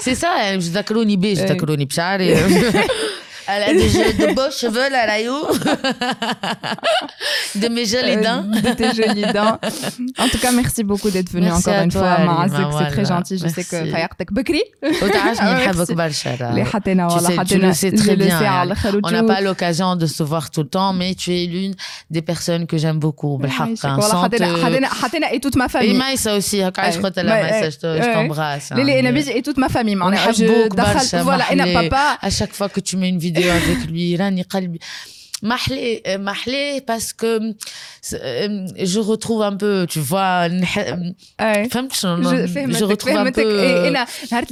C'est 0.00 0.14
ça, 0.14 0.32
hein, 0.32 0.54
hein, 0.54 0.60
je 0.60 0.70
t'accronie 0.70 1.16
B, 1.16 1.34
je 1.34 1.44
t'accronie 1.44 1.86
Bchari. 1.86 2.34
Elle 3.50 3.62
a 3.62 3.72
des, 3.72 4.12
de 4.12 4.34
beaux 4.34 4.50
cheveux, 4.50 4.90
la 4.90 5.06
Rayou. 5.06 5.36
de 7.54 7.68
mes 7.68 7.86
jolies 7.86 8.22
dents. 8.22 8.42
de 8.42 8.74
tes 8.74 8.92
jolies 8.94 9.32
dents. 9.32 9.58
En 10.18 10.28
tout 10.28 10.38
cas, 10.38 10.52
merci 10.52 10.84
beaucoup 10.84 11.10
d'être 11.10 11.30
venu 11.30 11.50
encore 11.50 11.74
une 11.82 11.90
fois. 11.90 12.18
Maazek, 12.18 12.66
c'est 12.78 12.90
très 12.90 13.04
gentil. 13.04 13.38
Je 13.38 13.48
sais 13.48 13.64
que 13.64 13.90
Fayartek 13.90 14.32
Bekri. 14.32 14.62
Tu 17.48 17.58
le 17.58 17.72
sais 17.72 17.92
très 17.92 18.16
bien. 18.16 18.66
On 19.02 19.10
n'a 19.10 19.22
pas 19.22 19.40
l'occasion 19.40 19.96
de 19.96 20.06
se 20.06 20.22
voir 20.22 20.50
tout 20.50 20.62
le 20.62 20.68
temps, 20.68 20.92
mais 20.92 21.14
tu 21.14 21.34
es 21.34 21.46
l'une 21.46 21.74
des 22.10 22.20
personnes 22.22 22.66
que 22.66 22.76
j'aime 22.76 22.98
beaucoup. 22.98 23.40
Et 25.32 25.40
toute 25.40 25.56
ma 25.56 25.68
famille. 25.68 25.90
Et 25.90 25.94
Maïsa 25.94 26.36
aussi. 26.36 26.58
Je 26.58 28.12
t'embrasse. 28.12 28.72
Et 29.34 29.42
toute 29.42 29.56
ma 29.56 29.68
famille. 29.68 29.96
Voilà, 31.22 31.44
à 32.20 32.30
chaque 32.30 32.52
fois 32.52 32.68
que 32.68 32.80
tu 32.80 32.96
mets 32.96 33.08
une 33.08 33.18
vidéo 33.18 33.37
فيديو 33.38 33.56
افيك 33.56 33.90
لوي 33.90 34.16
راني 34.16 34.42
قلبي 34.42 34.78
Mahlé, 35.43 36.01
euh, 36.07 36.17
Mahlé, 36.17 36.81
parce 36.87 37.11
que 37.11 37.53
euh, 38.13 38.67
je 38.79 38.99
retrouve 38.99 39.41
un 39.41 39.57
peu, 39.57 39.85
tu 39.89 39.99
vois, 39.99 40.47
je, 40.47 42.85
retrouve 42.85 43.17
un 43.17 43.29
peu. 43.29 43.91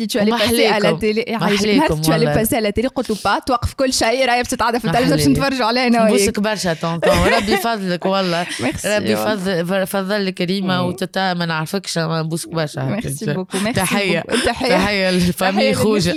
tu 0.09 0.19
allais 0.19 0.31
passer 0.31 0.65
à 0.65 0.79
la 0.79 0.93
télé, 0.93 1.25
tu 2.03 2.11
allais 2.11 2.33
passer 2.33 2.55
à 2.55 2.61
la 2.61 2.73
télé, 2.73 2.87
قلت 2.87 3.11
pas 3.11 3.39
توقف 3.45 3.73
كل 3.73 3.93
شيء 3.93 4.25
راهي 4.25 4.43
بتتعرف 4.43 4.81
في 4.81 4.87
التلفزيون 4.87 5.17
باش 5.17 5.27
نتفرجوا 5.27 5.65
علينا 5.65 6.05
نبوسك 6.05 6.39
برشا 6.39 6.73
طونطون 6.73 7.13
ربي 7.13 7.53
يفضلك 7.53 8.05
والله 8.05 8.47
ربي 8.85 9.11
يفضل 9.11 9.87
فضل 9.87 10.29
كريمه 10.29 10.83
وتتا 10.83 11.33
ما 11.33 11.45
نعرفكش 11.45 11.97
نبوسك 11.97 12.49
برشا 12.49 12.79
ميرسي 12.79 13.33
بوكو 13.33 13.57
ميرسي 13.57 13.81
تحيه 13.81 14.23
تحيه 14.45 15.11
للفامي 15.11 15.73
خوجه 15.73 16.15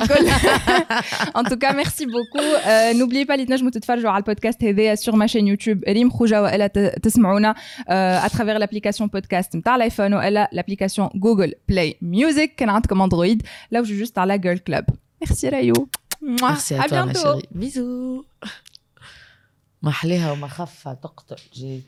ان 1.36 1.44
توكا 1.44 1.72
ميرسي 1.72 2.06
بوكو 2.06 2.44
n'oubliez 2.92 3.26
pas 3.26 3.32
اللي 3.32 3.46
تنجموا 3.46 3.70
تتفرجوا 3.70 4.10
على 4.10 4.20
البودكاست 4.20 4.57
البودكاست 4.58 4.64
هذايا 4.64 4.94
سور 4.94 5.16
ما 5.16 5.26
شين 5.26 5.48
يوتيوب 5.48 5.84
ريم 5.88 6.10
خوجه 6.10 6.42
والا 6.42 6.66
تسمعونا 7.02 7.54
اترافير 7.88 8.58
لابليكاسيون 8.58 9.08
بودكاست 9.08 9.56
نتاع 9.56 9.76
الايفون 9.76 10.14
والا 10.14 10.50
لابليكاسيون 10.52 11.08
جوجل 11.14 11.54
بلاي 11.68 11.96
ميوزك 12.02 12.54
كان 12.56 12.68
عندكم 12.68 13.02
اندرويد 13.02 13.42
لو 13.72 13.82
جوست 13.82 14.18
على 14.18 14.38
جيرل 14.38 14.58
كلوب 14.58 14.84
ميرسي 15.20 15.48
رايو 15.48 15.88
ميرسي 16.22 16.80
à 16.80 16.88
toi 16.88 17.06
ma 17.06 17.12
chérie 17.12 17.48
bisous 17.60 18.24
ما 19.82 19.90
حليها 19.90 20.32
وما 20.32 20.48
خفها 20.48 20.94
تقطع 20.94 21.36
جيت 21.54 21.84